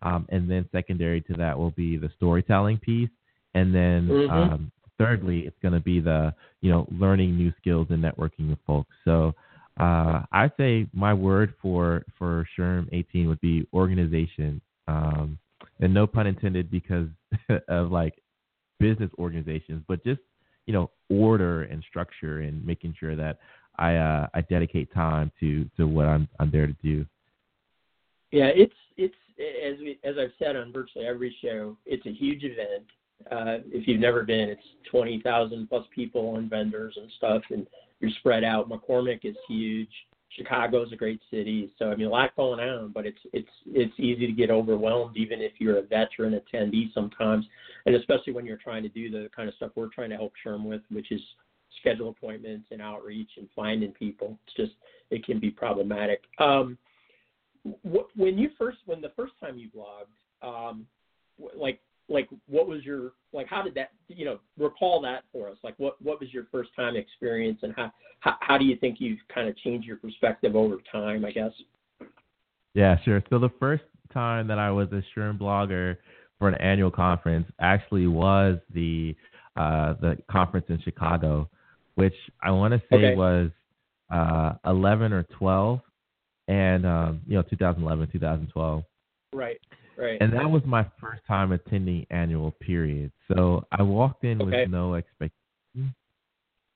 Um, 0.03 0.27
and 0.29 0.51
then 0.51 0.69
secondary 0.73 1.23
to 1.23 1.35
that 1.35 1.59
will 1.59 1.71
be 1.71 1.97
the 1.97 2.11
storytelling 2.17 2.79
piece. 2.79 3.11
And 3.55 3.75
then 3.75 4.09
Mhm. 4.09 4.31
um, 4.31 4.73
thirdly, 4.99 5.41
it's 5.47 5.59
going 5.61 5.75
to 5.75 5.81
be 5.81 6.01
the, 6.01 6.35
you 6.61 6.71
know, 6.71 6.87
learning 6.91 7.37
new 7.37 7.53
skills 7.59 7.87
and 7.91 8.03
networking 8.03 8.51
with 8.51 8.59
folks. 8.67 8.95
So 9.05 9.35
uh, 9.79 10.23
I'd 10.33 10.53
say 10.57 10.87
my 10.93 11.13
word 11.15 11.55
for, 11.61 12.05
for 12.19 12.47
SHRM 12.57 12.89
18 12.93 13.29
would 13.29 13.41
be 13.41 13.67
organization. 13.73 14.61
Um, 14.89 15.39
and 15.81 15.93
no 15.93 16.07
pun 16.07 16.27
intended 16.27 16.71
because 16.71 17.09
of 17.69 17.91
like 17.91 18.15
business 18.79 19.11
organizations, 19.19 19.83
but 19.89 20.03
just, 20.05 20.21
you 20.67 20.73
know, 20.73 20.91
order 21.09 21.63
and 21.65 21.83
structure 21.89 22.41
and 22.41 22.65
making 22.65 22.95
sure 22.99 23.17
that 23.17 23.39
I, 23.79 23.97
uh, 23.97 24.29
I 24.35 24.41
dedicate 24.43 24.93
time 24.93 25.31
to, 25.41 25.69
to 25.77 25.87
what 25.87 26.07
I'm, 26.07 26.29
I'm 26.39 26.51
there 26.51 26.67
to 26.67 26.77
do. 26.83 27.05
Yeah, 28.33 28.51
it's 28.55 28.75
it's 28.97 29.15
as 29.39 29.79
we 29.79 29.99
as 30.05 30.17
I've 30.19 30.33
said 30.39 30.57
on 30.57 30.73
virtually 30.73 31.07
every 31.07 31.35
show, 31.43 31.77
it's 31.87 32.05
a 32.07 32.13
huge 32.13 32.43
event. 32.43 32.85
Uh, 33.31 33.63
if 33.73 33.87
you've 33.87 34.01
never 34.01 34.25
been, 34.25 34.49
it's 34.49 34.63
twenty 34.91 35.21
thousand 35.23 35.69
plus 35.69 35.87
people 35.95 36.37
and 36.37 36.51
vendors 36.51 36.95
and 36.97 37.11
stuff, 37.17 37.43
and 37.51 37.67
you're 38.01 38.11
spread 38.19 38.45
out. 38.45 38.69
McCormick 38.69 39.21
is 39.25 39.37
huge. 39.49 39.89
Chicago 40.31 40.83
is 40.83 40.93
a 40.93 40.97
great 40.97 41.21
city, 41.31 41.73
so 41.79 41.91
I 41.91 41.97
mean 41.97 42.09
a 42.09 42.11
lot 42.11 42.35
going 42.37 42.61
on, 42.61 42.91
but 42.93 43.07
it's 43.07 43.19
it's 43.33 43.49
it's 43.67 43.95
easy 43.99 44.27
to 44.27 44.33
get 44.33 44.51
overwhelmed 44.51 45.17
even 45.17 45.41
if 45.41 45.53
you're 45.59 45.79
a 45.79 45.83
veteran 45.83 46.39
attendee 46.39 46.93
sometimes, 46.93 47.47
and 47.87 47.95
especially 47.95 48.33
when 48.33 48.45
you're 48.45 48.59
trying 48.59 48.83
to 48.83 48.89
do 48.89 49.11
the 49.11 49.31
kind 49.35 49.49
of 49.49 49.55
stuff 49.55 49.71
we're 49.77 49.89
trying 49.89 50.11
to 50.11 50.17
help 50.17 50.33
SHRM 50.45 50.65
with, 50.65 50.83
which 50.91 51.13
is 51.13 51.21
schedule 51.81 52.11
appointments 52.11 52.69
and 52.71 52.81
outreach 52.81 53.31
and 53.37 53.49
finding 53.55 53.93
people. 53.93 54.39
It's 54.47 54.57
just 54.57 54.73
it 55.11 55.25
can 55.25 55.39
be 55.39 55.51
problematic. 55.51 56.23
Um, 56.39 56.79
wh- 57.65 58.17
when 58.17 58.39
you 58.39 58.51
first 58.59 58.79
when 58.87 59.01
the 59.01 59.13
first 59.17 59.33
time 59.41 59.59
you 59.59 59.69
blogged 59.69 60.47
um 60.47 60.87
wh- 61.41 61.57
like 61.57 61.81
like 62.09 62.29
what 62.49 62.69
was 62.69 62.85
your 62.85 63.13
like 63.33 63.49
how 63.49 63.63
did 63.63 63.75
that 63.75 63.91
you 64.09 64.25
know 64.25 64.39
recall 64.59 65.01
that 65.01 65.25
for 65.33 65.49
us 65.49 65.57
like 65.65 65.75
what 65.79 66.01
what 66.03 66.21
was 66.21 66.33
your 66.33 66.47
first 66.53 66.71
time 66.77 66.97
experience 66.97 67.59
and 67.63 67.75
how 67.77 67.93
how, 68.21 68.35
how 68.41 68.59
do 68.59 68.65
you 68.65 68.77
think 68.77 68.97
you've 69.01 69.19
kind 69.33 69.49
of 69.49 69.57
changed 69.59 69.87
your 69.87 69.97
perspective 69.97 70.55
over 70.55 70.77
time 70.91 71.25
i 71.25 71.31
guess 71.31 71.51
Yeah, 72.75 72.97
sure. 73.05 73.23
So 73.31 73.39
the 73.39 73.51
first 73.59 73.85
time 74.13 74.47
that 74.49 74.59
I 74.59 74.71
was 74.71 74.89
a 74.93 75.03
SHRM 75.19 75.39
blogger 75.39 75.97
for 76.39 76.49
an 76.49 76.55
annual 76.57 76.91
conference 76.91 77.47
actually 77.59 78.07
was 78.07 78.59
the 78.73 79.17
uh, 79.57 79.95
the 80.03 80.19
conference 80.31 80.67
in 80.69 80.79
Chicago, 80.83 81.49
which 81.97 82.15
I 82.43 82.51
want 82.53 82.73
to 82.73 82.83
say 82.91 82.97
Okay. 82.97 83.15
was 83.15 83.51
uh, 84.11 84.53
11 84.65 85.13
or 85.13 85.25
12, 85.25 85.81
and 86.49 86.87
um, 86.87 87.21
you 87.27 87.35
know 87.35 87.43
2011, 87.43 88.09
2012, 88.13 88.85
right 89.35 89.59
right 89.99 90.19
and 90.21 90.33
that 90.33 90.49
was 90.49 90.63
my 90.65 90.85
first 91.01 91.23
time 91.27 91.53
attending 91.53 92.07
annual 92.11 92.53
period. 92.53 93.11
So 93.29 93.67
I 93.73 93.83
walked 93.83 94.25
in 94.25 94.41
Okay. 94.41 94.63
with 94.63 94.71
no 94.71 94.95
expectation, 94.95 95.95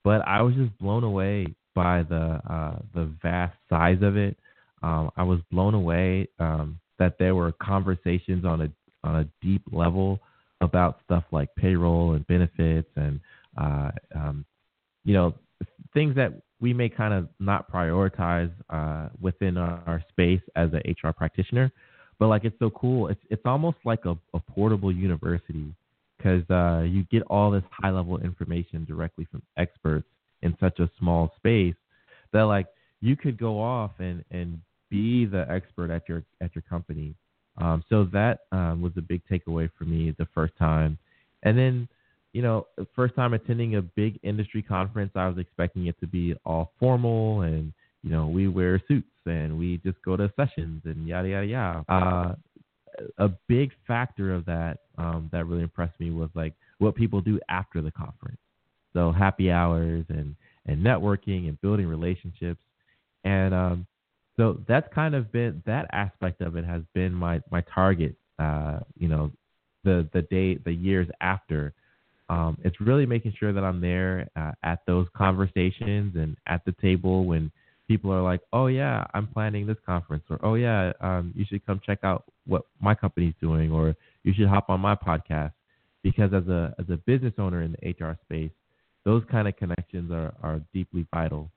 but 0.03 0.27
I 0.27 0.43
was 0.43 0.55
just 0.55 0.77
blown 0.79 1.05
away 1.05 1.55
by 1.75 2.03
the 2.03 2.41
uh, 2.51 2.79
the 2.95 3.13
vast 3.23 3.57
size 3.69 4.03
of 4.03 4.17
it. 4.17 4.37
Um, 4.83 5.11
I 5.17 5.23
was 5.23 5.41
blown 5.53 5.75
away 5.75 6.29
um, 6.39 6.81
that 6.99 7.17
there 7.19 7.35
were 7.35 7.53
conversations 7.53 8.45
on 8.45 8.63
a 8.63 8.73
on 9.05 9.21
a 9.21 9.29
deep 9.41 9.63
level 9.71 10.21
about 10.61 11.01
stuff 11.05 11.25
like 11.31 11.55
payroll 11.55 12.15
and 12.15 12.27
benefits 12.27 12.89
and 12.97 13.21
uh, 13.57 13.91
um, 14.15 14.45
you 15.05 15.15
know 15.15 15.35
things 15.93 16.15
that 16.17 16.33
we 16.61 16.73
may 16.75 16.89
kind 16.89 17.15
of 17.15 17.29
not 17.39 17.71
prioritize 17.73 18.51
uh, 18.69 19.09
within 19.21 19.57
our, 19.57 19.83
our 19.87 20.05
space 20.11 20.43
as 20.57 20.71
an 20.73 20.83
HR 20.87 21.11
practitioner. 21.11 21.73
But 22.19 22.29
like 22.29 22.45
it's 22.45 22.59
so 22.59 22.71
cool. 22.71 23.09
It's 23.09 23.21
it's 23.31 23.43
almost 23.47 23.79
like 23.85 24.05
a, 24.05 24.17
a 24.35 24.41
portable 24.41 24.93
university 24.93 25.75
because 26.17 26.49
uh, 26.51 26.83
you 26.83 27.05
get 27.11 27.23
all 27.23 27.51
this 27.51 27.63
high 27.71 27.91
level 27.91 28.19
information 28.19 28.85
directly 28.85 29.27
from 29.31 29.43
experts 29.57 30.07
in 30.43 30.55
such 30.61 30.79
a 30.81 30.91
small 30.99 31.33
space 31.37 31.75
that 32.33 32.43
like 32.43 32.67
you 33.01 33.17
could 33.17 33.39
go 33.39 33.61
off 33.61 33.93
and 33.99 34.23
and 34.31 34.61
be 34.91 35.25
the 35.25 35.47
expert 35.51 35.91
at 35.91 36.09
your 36.09 36.23
at 36.43 36.55
your 36.55 36.63
company. 36.69 37.15
Um, 37.57 37.83
so 37.89 38.05
that 38.13 38.41
um, 38.53 38.83
was 38.83 38.93
a 38.97 39.03
big 39.03 39.23
takeaway 39.31 39.71
for 39.79 39.85
me 39.85 40.15
the 40.19 40.29
first 40.35 40.57
time, 40.59 40.99
and 41.43 41.57
then 41.57 41.89
you 42.33 42.43
know 42.43 42.66
first 42.95 43.14
time 43.14 43.35
attending 43.35 43.77
a 43.77 43.83
big 43.83 44.19
industry 44.23 44.62
conference, 44.62 45.12
I 45.14 45.29
was 45.29 45.38
expecting 45.38 45.87
it 45.87 45.99
to 46.01 46.07
be 46.07 46.35
all 46.45 46.73
formal 46.79 47.43
and 47.43 47.73
you 48.03 48.11
know 48.11 48.27
we 48.27 48.49
wear 48.49 48.81
suits 48.88 49.07
and 49.27 49.59
we 49.59 49.79
just 49.79 50.01
go 50.03 50.16
to 50.16 50.33
sessions 50.37 50.83
and 50.85 51.07
yada 51.07 51.29
yada 51.29 51.47
yada. 51.47 51.85
Uh, 51.88 52.35
a 53.19 53.29
big 53.49 53.71
factor 53.87 54.35
of 54.35 54.45
that 54.45 54.79
um, 54.99 55.29
that 55.33 55.47
really 55.47 55.62
impressed 55.62 55.99
me 55.99 56.11
was 56.11 56.29
like 56.35 56.55
what 56.79 56.95
people 56.95 57.21
do 57.21 57.38
after 57.49 57.81
the 57.81 57.90
conference. 57.90 58.38
So 58.93 59.12
happy 59.12 59.51
hours 59.51 60.05
and 60.09 60.35
and 60.66 60.85
networking 60.85 61.49
and 61.49 61.61
building 61.61 61.87
relationships. 61.87 62.61
And 63.25 63.55
um, 63.55 63.87
so 64.37 64.61
that's 64.69 64.93
kind 64.95 65.14
of 65.14 65.33
been 65.33 65.62
that 65.66 65.87
aspect 65.93 66.40
of 66.40 66.57
it 66.57 66.64
has 66.64 66.83
been 66.95 67.12
my 67.12 67.40
my 67.51 67.62
target. 67.62 68.14
Uh, 68.38 68.81
you 68.99 69.09
know, 69.09 69.31
the 69.85 70.09
the 70.12 70.23
day 70.23 70.57
the 70.57 70.73
years 70.73 71.09
after. 71.21 71.73
Um, 72.31 72.57
it's 72.62 72.81
really 72.81 73.07
making 73.07 73.35
sure 73.37 73.53
that 73.53 73.64
I'm 73.64 73.81
there 73.81 74.29
uh, 74.37 74.53
at 74.62 74.79
those 74.87 75.09
conversations 75.16 76.14
and 76.14 76.37
at 76.47 76.64
the 76.64 76.73
table 76.81 77.25
when 77.25 77.51
people 77.88 78.12
are 78.12 78.23
like, 78.23 78.40
"Oh 78.53 78.69
yeah, 78.69 79.05
I'm 79.14 79.27
planning 79.27 79.66
this 79.66 79.79
conference," 79.85 80.23
or 80.31 80.38
"Oh 80.45 80.55
yeah, 80.55 80.93
um, 81.01 81.33
you 81.35 81.45
should 81.45 81.66
come 81.66 81.81
check 81.85 81.99
out 82.05 82.23
what 82.47 82.62
my 82.81 82.95
company's 82.95 83.35
doing," 83.40 83.73
or 83.73 83.97
"You 84.23 84.33
should 84.33 84.47
hop 84.47 84.71
on 84.71 84.79
my 84.81 84.95
podcast." 84.95 85.55
Because 86.05 86.33
as 86.33 86.47
a 86.47 86.73
as 86.79 86.88
a 86.88 86.99
business 86.99 87.35
owner 87.37 87.62
in 87.62 87.73
the 87.73 87.90
HR 87.90 88.16
space, 88.27 88.53
those 89.05 89.25
kind 89.29 89.49
of 89.49 89.57
connections 89.57 90.12
are 90.12 90.33
are 90.40 90.61
deeply 90.73 91.05
vital. 91.12 91.51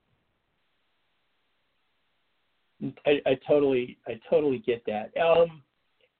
I, 3.06 3.20
I 3.26 3.38
totally 3.46 3.96
I 4.08 4.20
totally 4.28 4.58
get 4.58 4.84
that. 4.86 5.12
Um, 5.22 5.62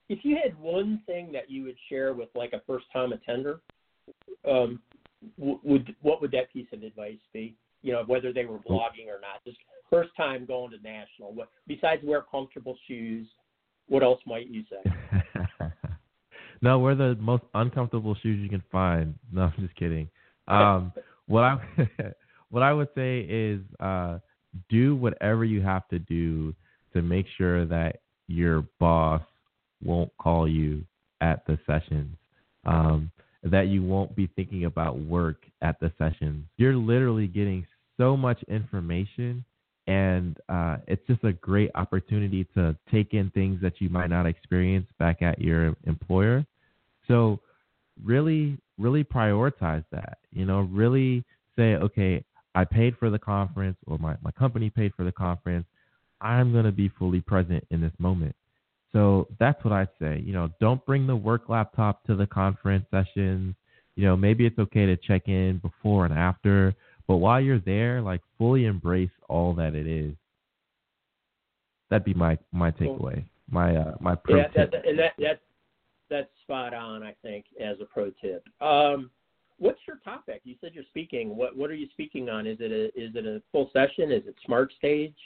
if 0.09 0.21
you 0.23 0.39
had 0.41 0.57
one 0.61 1.03
thing 1.07 1.33
that 1.33 1.51
you 1.51 1.65
would 1.65 1.77
share 1.89 2.15
with 2.15 2.29
like 2.37 2.53
a 2.53 2.63
first 2.69 2.85
time 2.93 3.13
attender, 3.13 3.61
um, 4.49 4.81
would 5.39 5.95
what 6.03 6.21
would 6.21 6.31
that 6.33 6.53
piece 6.53 6.67
of 6.73 6.83
advice 6.83 7.19
be? 7.33 7.57
You 7.83 7.93
know, 7.93 8.05
whether 8.07 8.33
they 8.33 8.45
were 8.45 8.59
blogging 8.59 9.09
or 9.09 9.21
not, 9.21 9.45
just 9.47 9.59
first 9.91 10.11
time 10.17 10.47
going 10.47 10.71
to 10.73 10.79
national. 10.83 11.33
What 11.33 11.49
besides 11.67 12.03
wear 12.05 12.23
comfortable 12.23 12.77
shoes? 12.87 13.27
What 13.89 14.03
else 14.03 14.21
might 14.27 14.49
you 14.49 14.63
say? 14.71 14.91
no, 16.63 16.79
wear 16.79 16.95
the 16.95 17.17
most 17.21 17.43
uncomfortable 17.55 18.17
shoes 18.23 18.41
you 18.41 18.49
can 18.49 18.63
find. 18.73 19.15
No, 19.31 19.43
I'm 19.43 19.63
just 19.63 19.77
kidding. 19.77 20.09
Um, 20.49 20.93
what 21.27 21.45
I 21.45 21.59
what 22.51 22.63
I 22.63 22.73
would 22.73 22.89
say 22.95 23.21
is 23.21 23.61
uh, 23.81 24.19
do 24.69 24.97
whatever 24.97 25.45
you 25.45 25.61
have 25.63 25.87
to 25.89 25.99
do 25.99 26.55
to 26.93 27.03
make 27.03 27.27
sure 27.37 27.67
that 27.67 28.01
your 28.29 28.65
boss 28.81 29.23
won't 29.83 30.11
call 30.19 30.49
you 30.49 30.85
at 31.21 31.45
the 31.47 31.59
sessions. 31.67 32.17
Um, 32.65 33.11
that 33.45 33.69
you 33.69 33.83
won't 33.83 34.17
be 34.17 34.29
thinking 34.35 34.65
about 34.65 34.99
work 34.99 35.45
at 35.63 35.79
the 35.81 35.93
sessions. 35.99 36.45
You're 36.57 36.77
literally 36.77 37.27
getting 37.27 37.67
so 37.99 38.17
much 38.17 38.43
information 38.49 39.45
and 39.87 40.39
uh, 40.49 40.79
it's 40.87 41.07
just 41.07 41.23
a 41.25 41.33
great 41.33 41.71
opportunity 41.75 42.45
to 42.55 42.77
take 42.91 43.13
in 43.13 43.31
things 43.31 43.61
that 43.61 43.81
you 43.81 43.91
might 43.91 44.09
not 44.09 44.27
experience 44.27 44.87
back 44.99 45.21
at 45.21 45.39
your 45.39 45.77
employer. 45.85 46.45
So, 47.07 47.41
really, 48.03 48.57
really 48.79 49.05
prioritize 49.05 49.85
that. 49.93 50.19
You 50.33 50.47
know, 50.47 50.61
really 50.61 51.23
say, 51.57 51.75
okay, 51.75 52.25
I 52.55 52.65
paid 52.65 52.97
for 52.97 53.11
the 53.11 53.19
conference, 53.19 53.77
or 53.87 53.99
my, 53.99 54.17
my 54.23 54.31
company 54.31 54.71
paid 54.71 54.95
for 54.97 55.05
the 55.05 55.13
conference. 55.13 55.67
I'm 56.21 56.53
going 56.53 56.65
to 56.65 56.73
be 56.73 56.89
fully 56.89 57.21
present 57.21 57.67
in 57.71 57.83
this 57.83 57.93
moment. 57.99 58.35
So 58.95 59.27
that's 59.41 59.63
what 59.65 59.73
I'd 59.73 59.89
say. 60.01 60.23
You 60.25 60.33
know, 60.33 60.51
don't 60.61 60.85
bring 60.87 61.07
the 61.07 61.17
work 61.17 61.49
laptop 61.49 62.05
to 62.05 62.15
the 62.15 62.27
conference 62.27 62.87
sessions. 62.93 63.57
You 63.97 64.05
know, 64.05 64.17
maybe 64.17 64.47
it's 64.47 64.59
okay 64.59 64.87
to 64.87 64.97
check 64.97 65.23
in 65.27 65.59
before 65.59 66.05
and 66.07 66.15
after, 66.15 66.75
but 67.07 67.17
while 67.17 67.41
you're 67.41 67.59
there, 67.59 68.01
like 68.01 68.21
fully 68.39 68.67
embrace 68.67 69.11
all 69.29 69.53
that 69.55 69.75
it 69.75 69.87
is. 69.87 70.15
That'd 71.91 72.05
be 72.05 72.15
my 72.15 72.39
my 72.53 72.71
takeaway. 72.71 73.25
My 73.51 73.77
uh 73.77 73.95
my 74.01 74.15
pro 74.15 74.37
yeah, 74.37 74.47
tip. 74.49 74.73
That, 74.73 74.87
and 74.87 74.99
that 74.99 75.13
that 75.19 75.41
that's 76.09 76.31
spot 76.43 76.73
on. 76.73 77.03
I 77.03 77.15
think 77.23 77.47
as 77.61 77.77
a 77.81 77.85
pro 77.85 78.11
tip. 78.23 78.45
Um, 78.61 79.11
what's 79.59 79.81
your 79.87 79.99
topic? 80.05 80.41
You 80.45 80.55
said 80.61 80.71
you're 80.73 80.85
speaking. 80.89 81.37
What 81.37 81.57
what 81.57 81.71
are 81.71 81.75
you 81.75 81.89
speaking 81.93 82.29
on? 82.29 82.47
Is 82.47 82.59
it 82.61 82.73
a 82.73 82.87
is 83.01 83.15
it 83.15 83.27
a 83.27 83.43
full 83.53 83.71
session? 83.73 84.13
Is 84.13 84.23
it 84.27 84.35
smart 84.47 84.73
stage? 84.79 85.17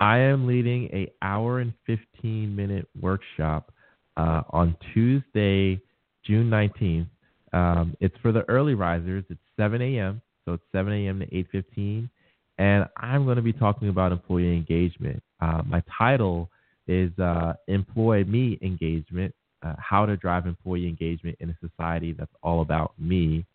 I 0.00 0.18
am 0.18 0.46
leading 0.46 0.84
a 0.92 1.12
hour 1.22 1.60
and 1.60 1.72
fifteen 1.86 2.54
minute 2.54 2.88
workshop 3.00 3.72
uh, 4.16 4.42
on 4.50 4.76
Tuesday, 4.92 5.80
June 6.24 6.50
nineteenth. 6.50 7.08
Um, 7.52 7.96
it's 8.00 8.16
for 8.20 8.32
the 8.32 8.42
early 8.48 8.74
risers. 8.74 9.24
It's 9.30 9.40
7 9.56 9.80
a.m. 9.80 10.20
So 10.44 10.54
it's 10.54 10.64
7 10.72 10.92
a.m. 10.92 11.20
to 11.20 11.26
8:15, 11.26 12.10
and 12.58 12.86
I'm 12.96 13.24
going 13.24 13.36
to 13.36 13.42
be 13.42 13.52
talking 13.52 13.88
about 13.88 14.12
employee 14.12 14.54
engagement. 14.54 15.22
Uh, 15.40 15.62
my 15.64 15.82
title 15.96 16.50
is 16.86 17.16
uh, 17.18 17.54
Employee 17.68 18.24
Me 18.24 18.58
Engagement: 18.60 19.34
uh, 19.62 19.74
How 19.78 20.04
to 20.04 20.16
Drive 20.16 20.46
Employee 20.46 20.88
Engagement 20.88 21.36
in 21.40 21.50
a 21.50 21.56
Society 21.66 22.12
That's 22.12 22.32
All 22.42 22.60
About 22.60 22.92
Me. 22.98 23.46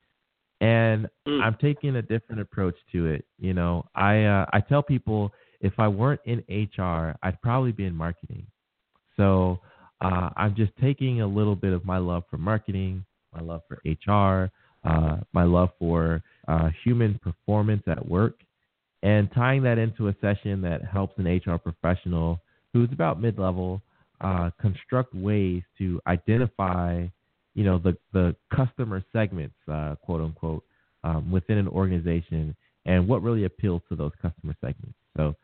And 0.62 1.08
mm. 1.28 1.42
I'm 1.42 1.56
taking 1.62 1.98
a 1.98 2.02
different 2.02 2.42
approach 2.42 2.76
to 2.92 3.06
it. 3.06 3.26
You 3.38 3.54
know, 3.54 3.86
I 3.96 4.24
uh, 4.24 4.46
I 4.52 4.62
tell 4.62 4.82
people 4.82 5.32
if 5.62 5.74
I 5.78 5.88
weren't 5.88 6.22
in 6.26 6.44
HR, 6.50 7.16
I'd 7.24 7.42
probably 7.42 7.72
be 7.72 7.86
in 7.86 7.96
marketing. 7.96 8.46
So 9.18 9.60
uh, 10.02 10.30
I'm 10.38 10.56
just 10.56 10.72
taking 10.82 11.22
a 11.22 11.28
little 11.28 11.56
bit 11.56 11.74
of 11.74 11.86
my 11.86 11.98
love 11.98 12.24
for 12.30 12.38
marketing, 12.38 13.06
my 13.34 13.42
love 13.42 13.62
for 13.68 13.82
HR, 13.86 14.50
uh, 14.88 15.18
my 15.34 15.44
love 15.44 15.70
for 15.78 16.24
uh, 16.48 16.70
human 16.84 17.20
performance 17.22 17.84
at 17.88 18.08
work, 18.08 18.36
and 19.04 19.30
tying 19.34 19.64
that 19.64 19.78
into 19.78 20.08
a 20.08 20.16
session 20.22 20.62
that 20.62 20.84
helps 20.86 21.14
an 21.18 21.28
HR 21.28 21.58
professional 21.58 22.40
who's 22.74 22.90
about 22.92 23.22
mid-level 23.22 23.82
uh, 24.22 24.50
construct 24.62 25.14
ways 25.14 25.64
to 25.78 26.00
identify, 26.08 27.06
you 27.56 27.64
know, 27.64 27.78
the 27.78 27.98
the 28.14 28.36
customer 28.56 29.04
segments, 29.14 29.56
uh, 29.72 29.96
quote 30.04 30.22
unquote, 30.22 30.64
um, 31.04 31.32
within 31.32 31.58
an 31.58 31.68
organization 31.68 32.56
and 32.86 33.08
what 33.08 33.22
really 33.22 33.46
appeals 33.46 33.82
to 33.90 33.96
those 33.96 34.12
customer 34.22 34.56
segments. 34.62 34.98
So 35.16 35.36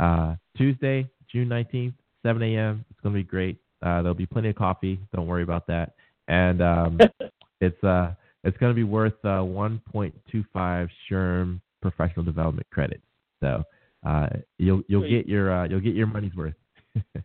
uh, 0.00 0.34
Tuesday, 0.56 1.08
June 1.30 1.48
19th, 1.48 1.94
7 2.24 2.42
a.m. 2.42 2.84
It's 2.90 3.00
going 3.00 3.14
to 3.14 3.20
be 3.20 3.24
great. 3.24 3.58
Uh, 3.82 4.02
there'll 4.02 4.14
be 4.14 4.26
plenty 4.26 4.50
of 4.50 4.56
coffee. 4.56 4.98
Don't 5.14 5.26
worry 5.26 5.42
about 5.42 5.66
that. 5.68 5.94
And 6.28 6.62
um, 6.62 6.98
it's 7.60 7.82
uh, 7.84 8.14
it's 8.44 8.56
going 8.58 8.70
to 8.70 8.74
be 8.74 8.84
worth 8.84 9.14
uh, 9.24 9.44
1.25 9.44 10.88
SHRM 11.10 11.60
professional 11.82 12.24
development 12.24 12.66
credits. 12.70 13.04
So 13.40 13.62
uh, 14.06 14.28
you'll 14.58 14.82
you'll 14.88 15.08
get 15.08 15.26
your 15.26 15.52
uh, 15.52 15.68
you'll 15.68 15.80
get 15.80 15.94
your 15.94 16.06
money's 16.06 16.34
worth. 16.34 16.54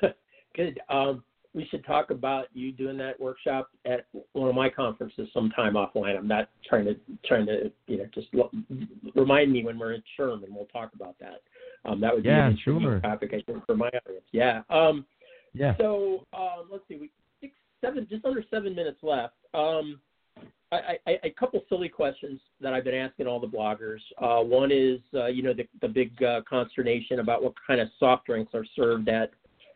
Good. 0.56 0.80
Um, 0.88 1.24
we 1.54 1.66
should 1.70 1.84
talk 1.84 2.10
about 2.10 2.46
you 2.54 2.72
doing 2.72 2.96
that 2.98 3.20
workshop 3.20 3.70
at 3.84 4.06
one 4.32 4.48
of 4.48 4.54
my 4.54 4.70
conferences 4.70 5.28
sometime 5.34 5.74
offline. 5.74 6.16
I'm 6.16 6.28
not 6.28 6.48
trying 6.68 6.86
to 6.86 6.96
trying 7.26 7.46
to 7.46 7.70
you 7.86 7.98
know 7.98 8.06
just 8.14 8.28
lo- 8.32 8.50
remind 9.14 9.52
me 9.52 9.64
when 9.64 9.78
we're 9.78 9.92
in 9.92 10.02
SHRM 10.18 10.44
and 10.44 10.54
we'll 10.54 10.66
talk 10.66 10.92
about 10.94 11.16
that. 11.20 11.42
Um, 11.84 12.00
that 12.00 12.14
would 12.14 12.22
be 12.22 12.30
yeah, 12.30 12.46
an 12.46 12.52
interesting 12.52 12.80
sure. 12.82 13.00
topic 13.00 13.34
I 13.34 13.42
think 13.42 13.66
for 13.66 13.76
my 13.76 13.88
audience. 13.88 14.24
Yeah. 14.32 14.62
Um, 14.70 15.04
yeah. 15.52 15.76
So 15.78 16.26
um, 16.32 16.68
let's 16.70 16.84
see, 16.88 16.96
we 16.96 17.10
six 17.40 17.52
seven 17.80 18.06
just 18.08 18.24
under 18.24 18.44
seven 18.50 18.74
minutes 18.74 18.98
left. 19.02 19.34
Um, 19.52 20.00
I, 20.72 20.96
I, 21.06 21.18
a 21.24 21.30
couple 21.30 21.62
silly 21.68 21.90
questions 21.90 22.40
that 22.62 22.72
I've 22.72 22.84
been 22.84 22.94
asking 22.94 23.26
all 23.26 23.38
the 23.38 23.46
bloggers. 23.46 23.98
Uh, 24.16 24.42
one 24.42 24.72
is, 24.72 25.00
uh, 25.12 25.26
you 25.26 25.42
know, 25.42 25.52
the, 25.52 25.68
the 25.82 25.88
big 25.88 26.22
uh, 26.22 26.40
consternation 26.48 27.20
about 27.20 27.42
what 27.42 27.52
kind 27.66 27.78
of 27.78 27.88
soft 28.00 28.24
drinks 28.24 28.54
are 28.54 28.64
served 28.74 29.10
at 29.10 29.32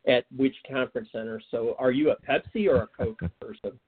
at 0.07 0.25
which 0.37 0.55
conference 0.71 1.09
center. 1.12 1.40
So, 1.51 1.77
are 1.79 1.90
you 1.90 2.11
a 2.11 2.16
Pepsi 2.16 2.69
or 2.69 2.83
a 2.83 2.87
Coke 2.87 3.23
person? 3.40 3.79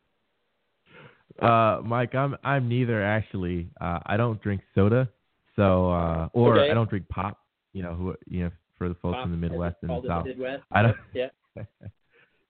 Uh, 1.40 1.80
Mike, 1.84 2.14
I'm 2.14 2.36
I'm 2.42 2.68
neither 2.68 3.02
actually. 3.02 3.68
Uh, 3.80 4.00
I 4.06 4.16
don't 4.16 4.42
drink 4.42 4.60
soda, 4.74 5.08
so 5.56 5.90
uh, 5.90 6.28
or 6.32 6.58
okay. 6.58 6.70
I 6.70 6.74
don't 6.74 6.90
drink 6.90 7.08
pop. 7.08 7.38
You 7.72 7.82
know, 7.82 7.94
who 7.94 8.14
you 8.26 8.44
know 8.44 8.50
for 8.76 8.88
the 8.88 8.94
folks 8.96 9.16
pop, 9.16 9.26
in 9.26 9.30
the 9.30 9.36
Midwest 9.36 9.76
and 9.82 9.90
the 9.90 10.08
South. 10.08 10.24
The 10.24 10.30
Midwest. 10.30 10.62
I 10.72 10.82
don't. 10.82 10.96
Yeah. 11.14 11.28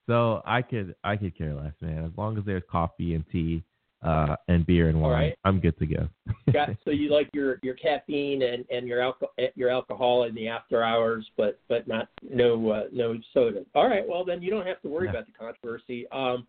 so 0.06 0.42
I 0.46 0.62
could 0.62 0.94
I 1.04 1.16
could 1.16 1.36
care 1.36 1.54
less, 1.54 1.74
man. 1.82 2.04
As 2.04 2.12
long 2.16 2.38
as 2.38 2.44
there's 2.46 2.62
coffee 2.70 3.14
and 3.14 3.24
tea 3.30 3.62
uh, 4.02 4.36
and 4.46 4.64
beer 4.66 4.88
and 4.88 5.00
wine, 5.00 5.12
right. 5.12 5.38
I'm 5.44 5.60
good 5.60 5.78
to 5.78 5.86
go. 5.86 6.08
Got, 6.52 6.70
so 6.84 6.90
you 6.90 7.10
like 7.10 7.28
your 7.32 7.58
your 7.62 7.74
caffeine 7.74 8.42
and 8.42 8.64
and 8.70 8.86
your 8.86 9.00
alcohol 9.00 9.32
your 9.54 9.70
alcohol 9.70 10.24
in 10.24 10.34
the 10.34 10.48
after 10.48 10.82
hours, 10.82 11.28
but 11.36 11.58
but 11.68 11.88
not 11.88 12.08
no 12.22 12.70
uh, 12.70 12.84
no 12.92 13.16
soda. 13.34 13.64
All 13.74 13.88
right, 13.88 14.06
well 14.06 14.24
then 14.24 14.42
you 14.42 14.50
don't 14.50 14.66
have 14.66 14.80
to 14.82 14.88
worry 14.88 15.08
about 15.08 15.26
the 15.26 15.32
controversy. 15.32 16.06
Um, 16.12 16.46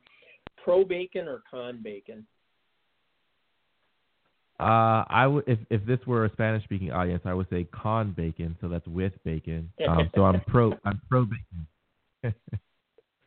pro 0.63 0.85
bacon 0.85 1.27
or 1.27 1.41
con 1.49 1.79
bacon? 1.83 2.25
Uh, 4.59 5.05
I 5.07 5.25
would 5.25 5.45
if 5.47 5.57
if 5.69 5.85
this 5.85 5.99
were 6.05 6.25
a 6.25 6.31
Spanish 6.33 6.63
speaking 6.65 6.91
audience, 6.91 7.21
I 7.25 7.33
would 7.33 7.47
say 7.49 7.65
con 7.71 8.11
bacon, 8.11 8.57
so 8.59 8.67
that's 8.67 8.85
with 8.87 9.13
bacon. 9.23 9.71
Um, 9.87 10.09
so 10.13 10.25
I'm 10.25 10.41
pro 10.41 10.73
I'm 10.85 11.01
pro 11.09 11.25
bacon. 11.25 12.35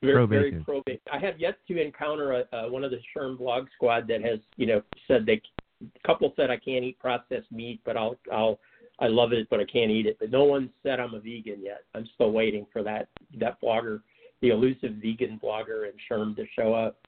Very, 0.02 0.14
Pro 0.14 0.26
very 0.26 0.50
bacon. 0.50 0.64
pro 0.64 0.82
bacon. 0.84 1.00
I 1.12 1.18
have 1.18 1.38
yet 1.38 1.58
to 1.68 1.80
encounter 1.80 2.32
a, 2.32 2.56
uh, 2.56 2.68
one 2.68 2.82
of 2.82 2.90
the 2.90 2.98
SHRM 3.16 3.38
blog 3.38 3.68
squad 3.74 4.08
that 4.08 4.22
has, 4.22 4.40
you 4.56 4.66
know, 4.66 4.82
said 5.06 5.24
they. 5.24 5.40
A 5.82 6.06
couple 6.06 6.32
said 6.36 6.48
I 6.48 6.56
can't 6.56 6.84
eat 6.84 6.98
processed 7.00 7.50
meat, 7.50 7.80
but 7.84 7.96
I'll, 7.96 8.16
I'll, 8.32 8.60
I 9.00 9.08
love 9.08 9.32
it, 9.32 9.48
but 9.50 9.58
I 9.58 9.64
can't 9.64 9.90
eat 9.90 10.06
it. 10.06 10.16
But 10.20 10.30
no 10.30 10.44
one 10.44 10.70
said 10.84 11.00
I'm 11.00 11.14
a 11.14 11.18
vegan 11.18 11.60
yet. 11.60 11.80
I'm 11.94 12.08
still 12.14 12.30
waiting 12.30 12.66
for 12.72 12.84
that 12.84 13.08
that 13.38 13.60
blogger, 13.60 14.00
the 14.42 14.50
elusive 14.50 14.92
vegan 15.02 15.40
blogger 15.42 15.88
and 15.88 15.94
SHRM 16.08 16.36
to 16.36 16.44
show 16.56 16.72
up. 16.72 16.98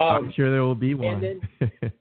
Um, 0.00 0.26
I'm 0.26 0.32
sure 0.34 0.50
there 0.50 0.62
will 0.62 0.74
be 0.74 0.94
one. 0.94 1.22
and 1.24 1.42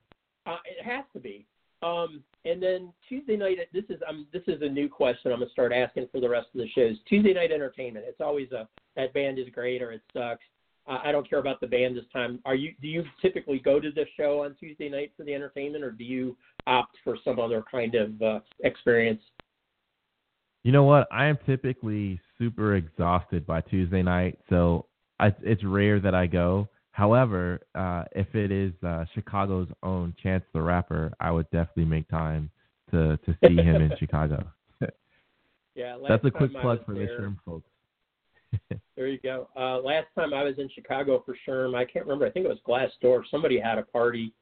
uh, 0.45 0.57
it 0.65 0.83
has 0.83 1.03
to 1.13 1.19
be. 1.19 1.45
Um, 1.83 2.23
and 2.47 2.61
then 2.61 2.93
Tuesday 3.07 3.35
night. 3.35 3.57
This 3.73 3.83
is 3.89 3.99
um, 4.07 4.27
this 4.31 4.43
is 4.47 4.61
a 4.61 4.69
new 4.69 4.87
question. 4.87 5.31
I'm 5.31 5.39
gonna 5.39 5.51
start 5.51 5.73
asking 5.73 6.07
for 6.11 6.19
the 6.19 6.29
rest 6.29 6.47
of 6.53 6.59
the 6.59 6.69
shows. 6.69 6.95
Tuesday 7.07 7.33
night 7.33 7.51
entertainment. 7.51 8.05
It's 8.07 8.21
always 8.21 8.51
a 8.51 8.67
that 8.95 9.13
band 9.13 9.39
is 9.39 9.47
great 9.51 9.81
or 9.81 9.91
it 9.91 10.01
sucks. 10.13 10.43
Uh, 10.87 10.99
I 11.03 11.11
don't 11.11 11.29
care 11.29 11.39
about 11.39 11.59
the 11.59 11.67
band 11.67 11.97
this 11.97 12.05
time. 12.13 12.39
Are 12.45 12.55
you? 12.55 12.73
Do 12.81 12.87
you 12.87 13.03
typically 13.21 13.59
go 13.59 13.79
to 13.79 13.91
the 13.91 14.05
show 14.15 14.43
on 14.43 14.55
Tuesday 14.59 14.89
night 14.89 15.11
for 15.17 15.23
the 15.23 15.33
entertainment, 15.33 15.83
or 15.83 15.91
do 15.91 16.03
you 16.03 16.37
opt 16.65 16.97
for 17.03 17.17
some 17.23 17.39
other 17.39 17.63
kind 17.69 17.95
of 17.95 18.21
uh, 18.21 18.39
experience? 18.63 19.21
You 20.63 20.71
know 20.71 20.83
what? 20.83 21.07
I 21.11 21.25
am 21.25 21.37
typically 21.45 22.19
super 22.37 22.75
exhausted 22.75 23.45
by 23.45 23.61
Tuesday 23.61 24.01
night, 24.01 24.39
so 24.49 24.85
I, 25.19 25.33
it's 25.41 25.63
rare 25.63 25.99
that 25.99 26.15
I 26.15 26.27
go. 26.27 26.67
However, 26.97 27.61
uh, 27.75 28.05
if 28.13 28.33
it 28.33 28.51
is 28.51 28.73
uh, 28.83 29.05
Chicago's 29.13 29.67
own 29.83 30.15
Chance 30.23 30.43
the 30.51 30.63
Rapper, 30.63 31.13
I 31.19 31.29
would 31.29 31.47
definitely 31.51 31.85
make 31.85 32.09
time 32.09 32.49
to 32.89 33.17
to 33.17 33.37
see 33.45 33.55
him 33.55 33.75
in 33.75 33.91
Chicago. 33.99 34.43
yeah, 35.75 35.95
that's 36.07 36.25
a 36.25 36.31
quick 36.31 36.51
plug 36.59 36.83
for 36.87 36.95
the 36.95 37.01
there- 37.01 37.19
SHRM 37.19 37.37
folks. 37.45 37.69
There 38.95 39.07
you 39.07 39.19
go. 39.19 39.47
Uh, 39.55 39.79
last 39.79 40.07
time 40.15 40.33
I 40.33 40.41
was 40.43 40.55
in 40.57 40.69
Chicago 40.73 41.21
for 41.23 41.37
SHRM, 41.47 41.75
I 41.75 41.85
can't 41.85 42.03
remember. 42.05 42.25
I 42.25 42.31
think 42.31 42.47
it 42.47 42.49
was 42.49 42.57
Glassdoor. 42.67 43.21
Somebody 43.29 43.59
had 43.59 43.77
a 43.77 43.83
party 43.83 44.33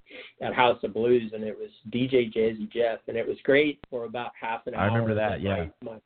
at 0.42 0.54
House 0.54 0.82
of 0.84 0.94
Blues, 0.94 1.34
and 1.34 1.44
it 1.44 1.58
was 1.58 1.72
DJ 1.92 2.34
Jazzy 2.34 2.72
Jeff, 2.72 3.00
and 3.10 3.18
it 3.18 3.28
was 3.28 3.36
great 3.44 3.80
for 3.90 4.06
about 4.06 4.32
half 4.40 4.66
an 4.68 4.76
hour. 4.76 4.84
I 4.84 4.86
remember 4.86 5.14
that, 5.14 5.42
yeah. 5.42 5.66
My, 5.84 5.92
my, 5.92 5.98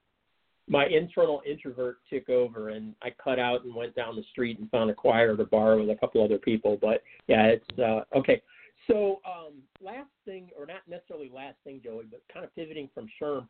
my 0.70 0.86
internal 0.86 1.42
introvert 1.50 1.98
took 2.10 2.30
over, 2.30 2.70
and 2.70 2.94
I 3.02 3.10
cut 3.22 3.40
out 3.40 3.66
and 3.66 3.74
went 3.76 3.96
down 3.96 4.16
the 4.16 4.24
street 4.32 4.60
and 4.60 4.70
found 4.70 4.92
a 4.92 4.94
choir 4.94 5.34
at 5.34 5.40
a 5.40 5.46
bar 5.46 5.78
with 5.78 5.90
a 5.90 5.96
couple 5.96 6.24
other 6.24 6.38
people. 6.38 6.78
But 6.80 7.02
yeah, 7.28 7.48
it's 7.48 7.80
uh, 7.80 8.02
okay. 8.16 8.42
So 8.88 9.20
um, 9.26 9.56
last 9.82 10.10
thing, 10.26 10.50
or 10.58 10.66
not 10.66 10.82
necessarily 10.88 11.32
last 11.34 11.58
thing, 11.64 11.82
Joey, 11.84 12.06
but 12.10 12.22
kind 12.32 12.46
of 12.46 12.56
pivoting 12.56 12.90
from 12.94 13.08
SHRM. 13.22 13.48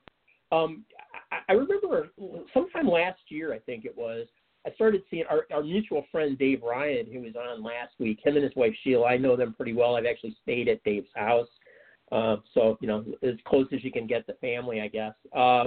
Um, 0.51 0.83
I, 1.31 1.39
I 1.49 1.53
remember 1.53 2.09
sometime 2.53 2.87
last 2.87 3.19
year, 3.27 3.53
I 3.53 3.59
think 3.59 3.85
it 3.85 3.95
was, 3.95 4.25
I 4.65 4.71
started 4.73 5.01
seeing 5.09 5.25
our, 5.29 5.45
our 5.53 5.63
mutual 5.63 6.05
friend 6.11 6.37
Dave 6.37 6.61
Ryan, 6.63 7.05
who 7.11 7.21
was 7.21 7.35
on 7.35 7.63
last 7.63 7.93
week. 7.99 8.19
Him 8.23 8.35
and 8.35 8.43
his 8.43 8.55
wife 8.55 8.73
Sheila, 8.83 9.05
I 9.07 9.17
know 9.17 9.35
them 9.35 9.53
pretty 9.53 9.73
well. 9.73 9.95
I've 9.95 10.05
actually 10.05 10.35
stayed 10.41 10.67
at 10.67 10.83
Dave's 10.83 11.07
house, 11.15 11.47
uh, 12.11 12.37
so 12.53 12.77
you 12.81 12.87
know 12.87 13.05
as 13.23 13.35
close 13.45 13.67
as 13.71 13.83
you 13.83 13.91
can 13.91 14.07
get 14.07 14.25
to 14.27 14.33
family, 14.35 14.81
I 14.81 14.87
guess, 14.87 15.13
uh, 15.35 15.65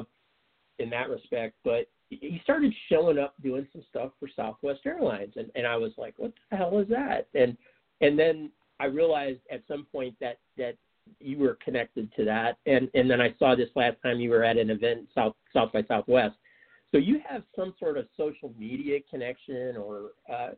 in 0.79 0.91
that 0.91 1.11
respect. 1.11 1.55
But 1.65 1.87
he 2.09 2.41
started 2.43 2.73
showing 2.89 3.19
up 3.19 3.35
doing 3.43 3.67
some 3.73 3.83
stuff 3.89 4.13
for 4.19 4.29
Southwest 4.35 4.81
Airlines, 4.85 5.35
and 5.37 5.51
and 5.55 5.67
I 5.67 5.77
was 5.77 5.93
like, 5.97 6.15
what 6.17 6.33
the 6.51 6.57
hell 6.57 6.79
is 6.79 6.89
that? 6.89 7.29
And 7.35 7.57
and 8.01 8.19
then 8.19 8.51
I 8.81 8.87
realized 8.87 9.41
at 9.51 9.63
some 9.69 9.87
point 9.91 10.15
that 10.21 10.39
that 10.59 10.77
you 11.21 11.39
were 11.39 11.59
connected 11.65 12.13
to 12.17 12.25
that, 12.25 12.59
and 12.67 12.89
and 12.95 13.11
then 13.11 13.21
I 13.21 13.35
saw 13.39 13.55
this 13.55 13.71
last 13.75 13.97
time 14.03 14.21
you 14.21 14.31
were 14.31 14.45
at 14.45 14.57
an 14.57 14.71
event 14.71 15.09
South 15.15 15.35
South 15.53 15.73
by 15.73 15.83
Southwest. 15.85 16.37
So 16.91 16.99
you 16.99 17.21
have 17.27 17.43
some 17.57 17.75
sort 17.81 17.97
of 17.97 18.07
social 18.19 18.53
media 18.59 18.99
connection, 19.11 19.77
or 19.79 20.11
uh, 20.31 20.51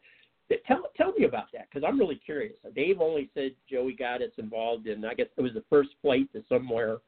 tell 0.67 0.83
tell 0.97 1.13
me 1.13 1.25
about 1.25 1.47
that 1.53 1.69
because 1.71 1.87
I'm 1.87 1.99
really 1.99 2.21
curious. 2.25 2.55
Dave 2.75 3.01
only 3.01 3.31
said 3.35 3.53
Joey 3.71 3.95
got 3.95 4.23
us 4.23 4.33
involved 4.39 4.87
in. 4.87 5.05
I 5.05 5.15
guess 5.15 5.29
it 5.37 5.41
was 5.41 5.55
the 5.55 5.65
first 5.71 5.91
flight 6.03 6.31
to 6.33 6.43
somewhere, 6.49 6.99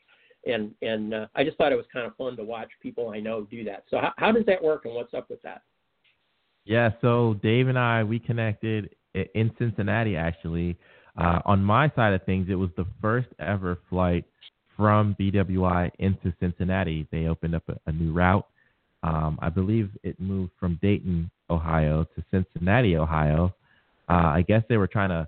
and 0.46 0.72
and 0.82 1.14
uh, 1.14 1.26
I 1.34 1.44
just 1.44 1.56
thought 1.56 1.72
it 1.72 1.76
was 1.76 1.86
kind 1.92 2.06
of 2.06 2.16
fun 2.16 2.36
to 2.36 2.44
watch 2.44 2.70
people 2.82 3.10
I 3.10 3.20
know 3.20 3.42
do 3.42 3.64
that. 3.64 3.84
So 3.90 3.98
how, 3.98 4.12
how 4.16 4.32
does 4.32 4.46
that 4.46 4.62
work, 4.62 4.84
and 4.84 4.94
what's 4.94 5.14
up 5.14 5.28
with 5.28 5.42
that? 5.42 5.62
Yeah, 6.64 6.90
so 7.00 7.36
Dave 7.42 7.68
and 7.68 7.78
I 7.78 8.04
we 8.04 8.18
connected 8.18 8.94
in 9.34 9.50
Cincinnati 9.58 10.16
actually. 10.16 10.76
Uh, 11.18 11.40
on 11.46 11.64
my 11.64 11.90
side 11.96 12.12
of 12.12 12.22
things, 12.24 12.48
it 12.50 12.56
was 12.56 12.68
the 12.76 12.86
first 13.00 13.28
ever 13.38 13.78
flight 13.88 14.24
from 14.76 15.16
BWI 15.18 15.90
into 15.98 16.32
Cincinnati. 16.40 17.06
They 17.10 17.26
opened 17.26 17.54
up 17.54 17.62
a, 17.68 17.78
a 17.86 17.92
new 17.92 18.12
route. 18.12 18.46
Um, 19.02 19.38
I 19.40 19.48
believe 19.48 19.90
it 20.02 20.20
moved 20.20 20.52
from 20.60 20.78
Dayton, 20.82 21.30
Ohio, 21.48 22.04
to 22.14 22.24
Cincinnati, 22.30 22.96
Ohio. 22.96 23.54
Uh, 24.08 24.12
I 24.26 24.44
guess 24.46 24.62
they 24.68 24.76
were 24.76 24.86
trying 24.86 25.08
to 25.08 25.26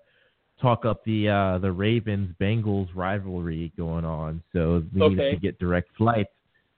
talk 0.60 0.84
up 0.84 1.04
the 1.04 1.28
uh, 1.28 1.58
the 1.58 1.70
Ravens 1.70 2.34
Bengals 2.40 2.88
rivalry 2.94 3.72
going 3.76 4.04
on, 4.04 4.42
so 4.52 4.82
we 4.94 5.00
needed 5.08 5.20
Okay. 5.20 5.30
to 5.34 5.40
get 5.40 5.58
direct 5.58 5.88
flights. 5.96 6.30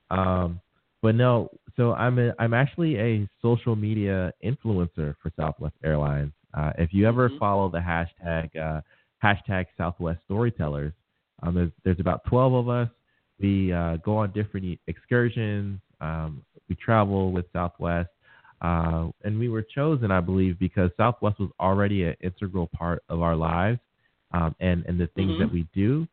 Um, 0.09 0.59
but 1.01 1.15
no, 1.15 1.49
so 1.75 1.93
I'm 1.93 2.19
a, 2.19 2.33
I'm 2.37 2.53
actually 2.53 2.97
a 2.99 3.27
social 3.41 3.75
media 3.75 4.31
influencer 4.43 5.15
for 5.21 5.31
Southwest 5.35 5.75
Airlines. 5.83 6.31
Uh, 6.53 6.73
if 6.77 6.93
you 6.93 7.07
ever 7.07 7.29
Mhm. 7.29 7.39
follow 7.39 7.69
the 7.69 7.79
hashtag 7.79 8.55
uh, 8.55 8.81
hashtag 9.23 9.65
Southwest 9.77 10.19
Storytellers, 10.25 10.93
um, 11.43 11.55
there's, 11.55 11.71
there's 11.83 11.99
about 11.99 12.23
12 12.25 12.53
of 12.53 12.69
us. 12.69 12.89
We 13.39 13.71
uh, 13.73 13.97
go 13.97 14.17
on 14.17 14.31
different 14.31 14.79
excursions. 14.87 15.79
Um, 16.01 16.43
we 16.69 16.75
travel 16.75 17.31
with 17.31 17.45
Southwest, 17.53 18.09
uh, 18.61 19.09
and 19.23 19.39
we 19.39 19.49
were 19.49 19.63
chosen, 19.63 20.11
I 20.11 20.21
believe, 20.21 20.59
because 20.59 20.91
Southwest 20.97 21.39
was 21.39 21.49
already 21.59 22.03
an 22.03 22.15
integral 22.21 22.67
part 22.67 23.03
of 23.09 23.21
our 23.21 23.35
lives 23.35 23.79
um, 24.33 24.55
and 24.59 24.85
and 24.85 24.99
the 24.99 25.07
things 25.07 25.31
Mhm. 25.31 25.39
that 25.39 25.51
we 25.51 25.67
do. 25.73 26.07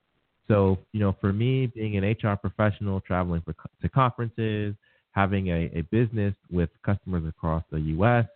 So, 0.49 0.79
you 0.93 1.01
know, 1.01 1.13
for 1.21 1.33
me, 1.33 1.67
being 1.67 1.97
an 1.97 2.05
HR 2.05 2.37
professional, 2.37 3.01
traveling 3.03 3.43
for, 3.43 3.55
to 3.83 3.89
conferences, 3.89 4.75
having 5.13 5.49
a, 5.49 5.71
a 5.75 5.83
business 5.83 6.35
with 6.51 6.71
customers 6.83 7.25
across 7.29 7.63
the 7.71 7.81
U.S., 7.81 8.27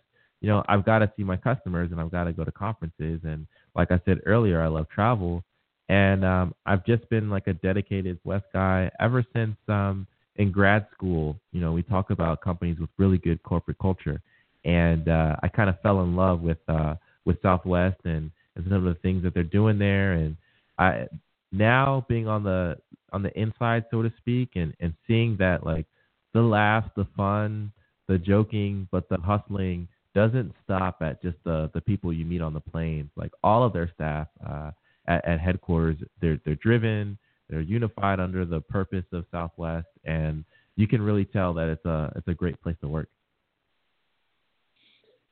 you 0.41 0.49
know, 0.49 0.63
I've 0.67 0.85
got 0.85 0.99
to 0.99 1.11
see 1.17 1.23
my 1.23 1.37
customers 1.37 1.91
and 1.91 1.99
I've 1.99 2.11
got 2.11 2.25
to 2.25 2.33
go 2.33 2.43
to 2.43 2.51
conferences. 2.51 3.21
And 3.23 3.47
like 3.75 3.91
I 3.91 3.99
said 4.05 4.19
earlier, 4.25 4.61
I 4.61 4.67
love 4.67 4.87
travel. 4.89 5.43
And 5.89 6.23
um, 6.23 6.53
I've 6.65 6.85
just 6.85 7.09
been 7.09 7.29
like 7.29 7.47
a 7.47 7.53
dedicated 7.53 8.19
West 8.23 8.45
guy 8.53 8.91
ever 8.99 9.23
since 9.33 9.55
um, 9.69 10.05
in 10.37 10.51
grad 10.51 10.87
school. 10.93 11.37
You 11.51 11.61
know, 11.61 11.71
we 11.71 11.83
talk 11.83 12.09
about 12.09 12.41
companies 12.41 12.79
with 12.79 12.89
really 12.97 13.17
good 13.17 13.41
corporate 13.43 13.77
culture. 13.79 14.21
And 14.65 15.09
uh, 15.09 15.35
I 15.43 15.47
kind 15.49 15.69
of 15.69 15.79
fell 15.81 16.01
in 16.01 16.15
love 16.15 16.41
with 16.41 16.57
uh, 16.67 16.95
with 17.25 17.41
Southwest 17.41 17.99
and, 18.05 18.31
and 18.55 18.65
some 18.65 18.73
of 18.73 18.83
the 18.83 18.99
things 19.01 19.23
that 19.23 19.33
they're 19.33 19.43
doing 19.43 19.77
there. 19.77 20.13
And 20.13 20.37
I 20.77 21.07
now 21.51 22.05
being 22.07 22.27
on 22.27 22.43
the 22.43 22.77
on 23.11 23.23
the 23.23 23.39
inside, 23.39 23.85
so 23.91 24.01
to 24.01 24.11
speak, 24.17 24.51
and 24.55 24.73
and 24.79 24.93
seeing 25.07 25.35
that 25.37 25.65
like 25.65 25.85
the 26.33 26.41
laughs, 26.41 26.89
the 26.95 27.07
fun, 27.15 27.71
the 28.07 28.17
joking, 28.17 28.87
but 28.91 29.07
the 29.09 29.17
hustling 29.17 29.87
doesn't 30.15 30.53
stop 30.63 30.97
at 31.01 31.21
just 31.21 31.37
the 31.43 31.69
the 31.73 31.81
people 31.81 32.13
you 32.13 32.25
meet 32.25 32.41
on 32.41 32.53
the 32.53 32.59
planes. 32.59 33.09
Like 33.15 33.31
all 33.43 33.63
of 33.63 33.73
their 33.73 33.91
staff 33.93 34.27
uh, 34.47 34.71
at, 35.07 35.25
at 35.25 35.39
headquarters, 35.39 35.97
they're 36.21 36.39
they're 36.45 36.55
driven, 36.55 37.17
they're 37.53 37.61
unified 37.61 38.19
under 38.19 38.45
the 38.45 38.61
purpose 38.61 39.05
of 39.11 39.25
Southwest, 39.31 39.85
and 40.05 40.43
you 40.75 40.87
can 40.87 41.03
really 41.03 41.23
tell 41.23 41.53
that 41.53 41.69
it's 41.69 41.85
a 41.85 42.11
it's 42.15 42.27
a 42.27 42.33
great 42.33 42.59
place 42.63 42.75
to 42.81 42.87
work. 42.87 43.09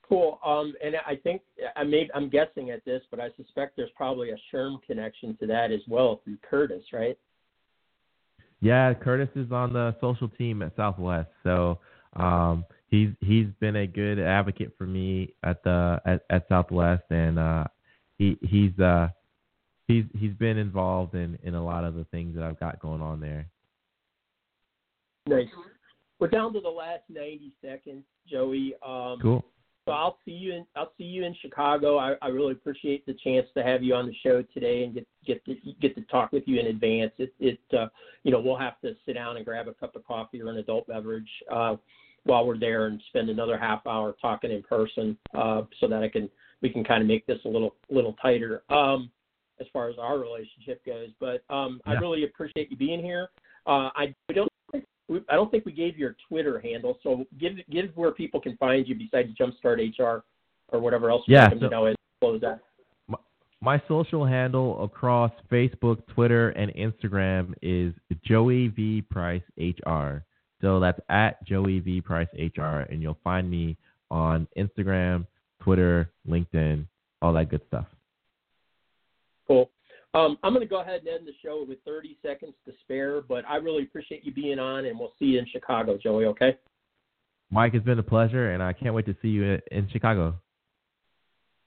Cool. 0.08 0.40
Um, 0.46 0.76
and 0.84 0.96
I 1.08 1.16
think 1.16 1.42
I 1.76 1.84
may 1.84 2.08
I'm 2.14 2.30
guessing 2.30 2.70
at 2.70 2.86
this, 2.86 3.02
but 3.10 3.20
I 3.20 3.30
suspect 3.38 3.76
there's 3.76 3.90
probably 3.96 4.30
a 4.30 4.38
SHRM 4.54 4.84
connection 4.84 5.36
to 5.40 5.48
that 5.48 5.72
as 5.72 5.80
well 5.88 6.22
through 6.24 6.38
Curtis, 6.48 6.84
right? 6.94 7.18
Yeah, 8.60 8.94
Curtis 8.94 9.30
is 9.36 9.52
on 9.52 9.74
the 9.74 9.96
social 10.00 10.30
team 10.30 10.62
at 10.62 10.76
Southwest, 10.76 11.30
so 11.44 11.80
um, 12.18 12.66
he's 12.90 13.10
he's 13.22 13.48
been 13.60 13.78
a 13.78 13.88
good 13.88 14.20
advocate 14.20 14.74
for 14.78 14.86
me 14.86 15.34
at 15.44 15.64
the 15.64 16.00
at, 16.06 16.22
at 16.30 16.48
Southwest, 16.48 17.06
and 17.10 17.40
uh, 17.40 17.64
he 18.20 18.38
he's 18.44 18.78
uh, 18.80 19.08
he's 19.92 20.06
he's 20.18 20.34
been 20.34 20.58
involved 20.58 21.16
in 21.16 21.38
in 21.44 21.56
a 21.56 21.64
lot 21.64 21.84
of 21.84 21.96
the 21.96 22.06
things 22.06 22.36
that 22.36 22.44
I've 22.44 22.60
got 22.60 22.80
going 22.80 23.02
on 23.02 23.20
there. 23.20 23.48
Nice. 25.28 25.48
We're 26.20 26.30
down 26.30 26.54
to 26.54 26.62
the 26.62 26.70
last 26.70 27.04
90 27.10 27.52
seconds, 27.64 28.04
Joey. 28.30 28.76
Um, 28.86 29.20
Cool. 29.22 29.44
So 29.86 29.94
I'll 29.94 30.20
see 30.26 30.32
you 30.32 30.54
in 30.54 30.66
I'll 30.76 30.92
see 30.98 31.06
you 31.06 31.26
in 31.26 31.36
Chicago. 31.42 31.98
I, 31.98 32.14
I 32.22 32.28
really 32.28 32.52
appreciate 32.52 33.04
the 33.08 33.16
chance 33.24 33.48
to 33.58 33.64
have 33.64 33.82
you 33.82 33.96
on 33.96 34.06
the 34.06 34.14
show 34.24 34.44
today 34.54 34.84
and 34.84 34.94
get 34.94 35.08
get 35.26 35.44
to 35.46 35.56
get 35.82 35.96
to 35.96 36.02
talk 36.04 36.32
with 36.32 36.44
you 36.46 36.60
in 36.60 36.68
advance. 36.68 37.12
It 37.18 37.34
it 37.40 37.60
uh, 37.76 37.88
you 38.24 38.32
know 38.32 38.40
we'll 38.40 38.60
have 38.60 38.80
to 38.82 38.96
sit 39.06 39.14
down 39.14 39.38
and 39.38 39.46
grab 39.46 39.68
a 39.68 39.74
cup 39.74 39.96
of 39.96 40.06
coffee 40.06 40.40
or 40.40 40.52
an 40.52 40.58
adult 40.58 40.86
beverage 40.86 41.30
uh, 41.52 41.78
while 42.26 42.46
we're 42.46 42.60
there 42.60 42.86
and 42.86 43.02
spend 43.08 43.30
another 43.30 43.58
half 43.58 43.88
hour 43.88 44.16
talking 44.22 44.52
in 44.52 44.62
person 44.62 45.18
uh, 45.34 45.64
so 45.80 45.88
that 45.88 46.04
I 46.04 46.10
can 46.10 46.30
we 46.62 46.70
can 46.70 46.84
kind 46.84 47.02
of 47.02 47.08
make 47.08 47.26
this 47.26 47.40
a 47.46 47.50
little 47.50 47.74
little 47.90 48.14
tighter 48.22 48.62
um, 48.70 49.10
as 49.62 49.68
far 49.72 49.90
as 49.90 49.96
our 49.98 50.18
relationship 50.20 50.84
goes. 50.86 51.10
But 51.20 51.44
um, 51.54 51.80
I 51.86 51.94
really 51.94 52.26
appreciate 52.26 52.70
you 52.72 52.76
being 52.78 53.02
here. 53.02 53.30
Uh, 53.66 53.90
I 53.96 54.14
we 54.28 54.36
don't 54.36 54.50
we- 54.74 55.22
I 55.30 55.36
don't 55.36 55.52
think 55.52 55.66
we 55.66 55.72
gave 55.74 55.98
your 55.98 56.16
Twitter 56.28 56.60
handle, 56.60 56.98
so 57.04 57.26
give 57.40 57.54
give 57.70 57.92
where 57.96 58.12
people 58.12 58.42
can 58.42 58.58
find 58.58 58.88
you 58.88 58.96
besides 58.96 59.30
Jumpstart 59.40 59.78
HR 59.98 60.24
or 60.74 60.80
whatever 60.80 61.10
else 61.12 61.24
you 61.28 61.36
Yeah, 61.36 61.44
want 61.44 61.52
them 61.52 61.60
so- 61.60 61.70
to 61.70 61.76
know 61.76 61.86
as 61.86 61.96
close 62.20 62.42
that. 62.42 62.60
My 63.64 63.80
social 63.88 64.26
handle 64.26 64.84
across 64.84 65.32
Facebook, 65.52 66.04
Twitter, 66.08 66.50
and 66.50 66.74
Instagram 66.74 67.54
is 67.62 67.94
Joey 68.24 68.70
V 68.70 69.04
Price 69.04 69.44
HR. 69.56 70.24
So 70.62 70.80
that's 70.80 71.00
at 71.10 71.44
Joey 71.46 71.80
V 71.80 72.02
Price 72.02 72.28
HR, 72.34 72.88
and 72.90 73.04
you'll 73.04 73.20
find 73.24 73.52
me 73.52 73.78
on 74.10 74.48
Instagram, 74.58 75.28
Twitter, 75.62 76.10
LinkedIn, 76.28 76.88
all 77.22 77.34
that 77.34 77.50
good 77.50 77.62
stuff. 77.68 77.86
Cool. 79.52 79.70
Um, 80.14 80.38
I'm 80.44 80.54
going 80.54 80.66
to 80.66 80.70
go 80.70 80.80
ahead 80.80 81.02
and 81.02 81.10
end 81.10 81.28
the 81.28 81.34
show 81.44 81.66
with 81.68 81.80
30 81.86 82.18
seconds 82.22 82.54
to 82.66 82.72
spare, 82.82 83.22
but 83.22 83.44
I 83.50 83.58
really 83.58 83.84
appreciate 83.84 84.26
you 84.26 84.34
being 84.34 84.60
on, 84.60 84.86
and 84.86 84.98
we'll 84.98 85.12
see 85.20 85.26
you 85.26 85.40
in 85.40 85.46
Chicago, 85.52 85.98
Joey. 86.02 86.24
Okay. 86.26 86.58
Mike, 87.50 87.74
it's 87.74 87.84
been 87.84 88.00
a 88.00 88.04
pleasure, 88.04 88.54
and 88.54 88.64
I 88.64 88.72
can't 88.72 88.96
wait 88.96 89.06
to 89.08 89.16
see 89.22 89.28
you 89.28 89.60
in 89.72 89.90
Chicago. 89.90 90.36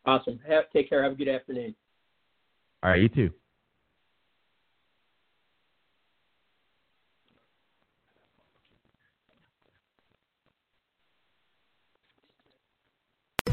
Awesome. 0.06 0.40
Have, 0.48 0.64
take 0.72 0.88
care. 0.88 1.02
Have 1.02 1.12
a 1.12 1.14
good 1.14 1.28
afternoon. 1.28 1.74
All 2.82 2.90
right, 2.90 3.02
you 3.02 3.10
too. 3.10 3.30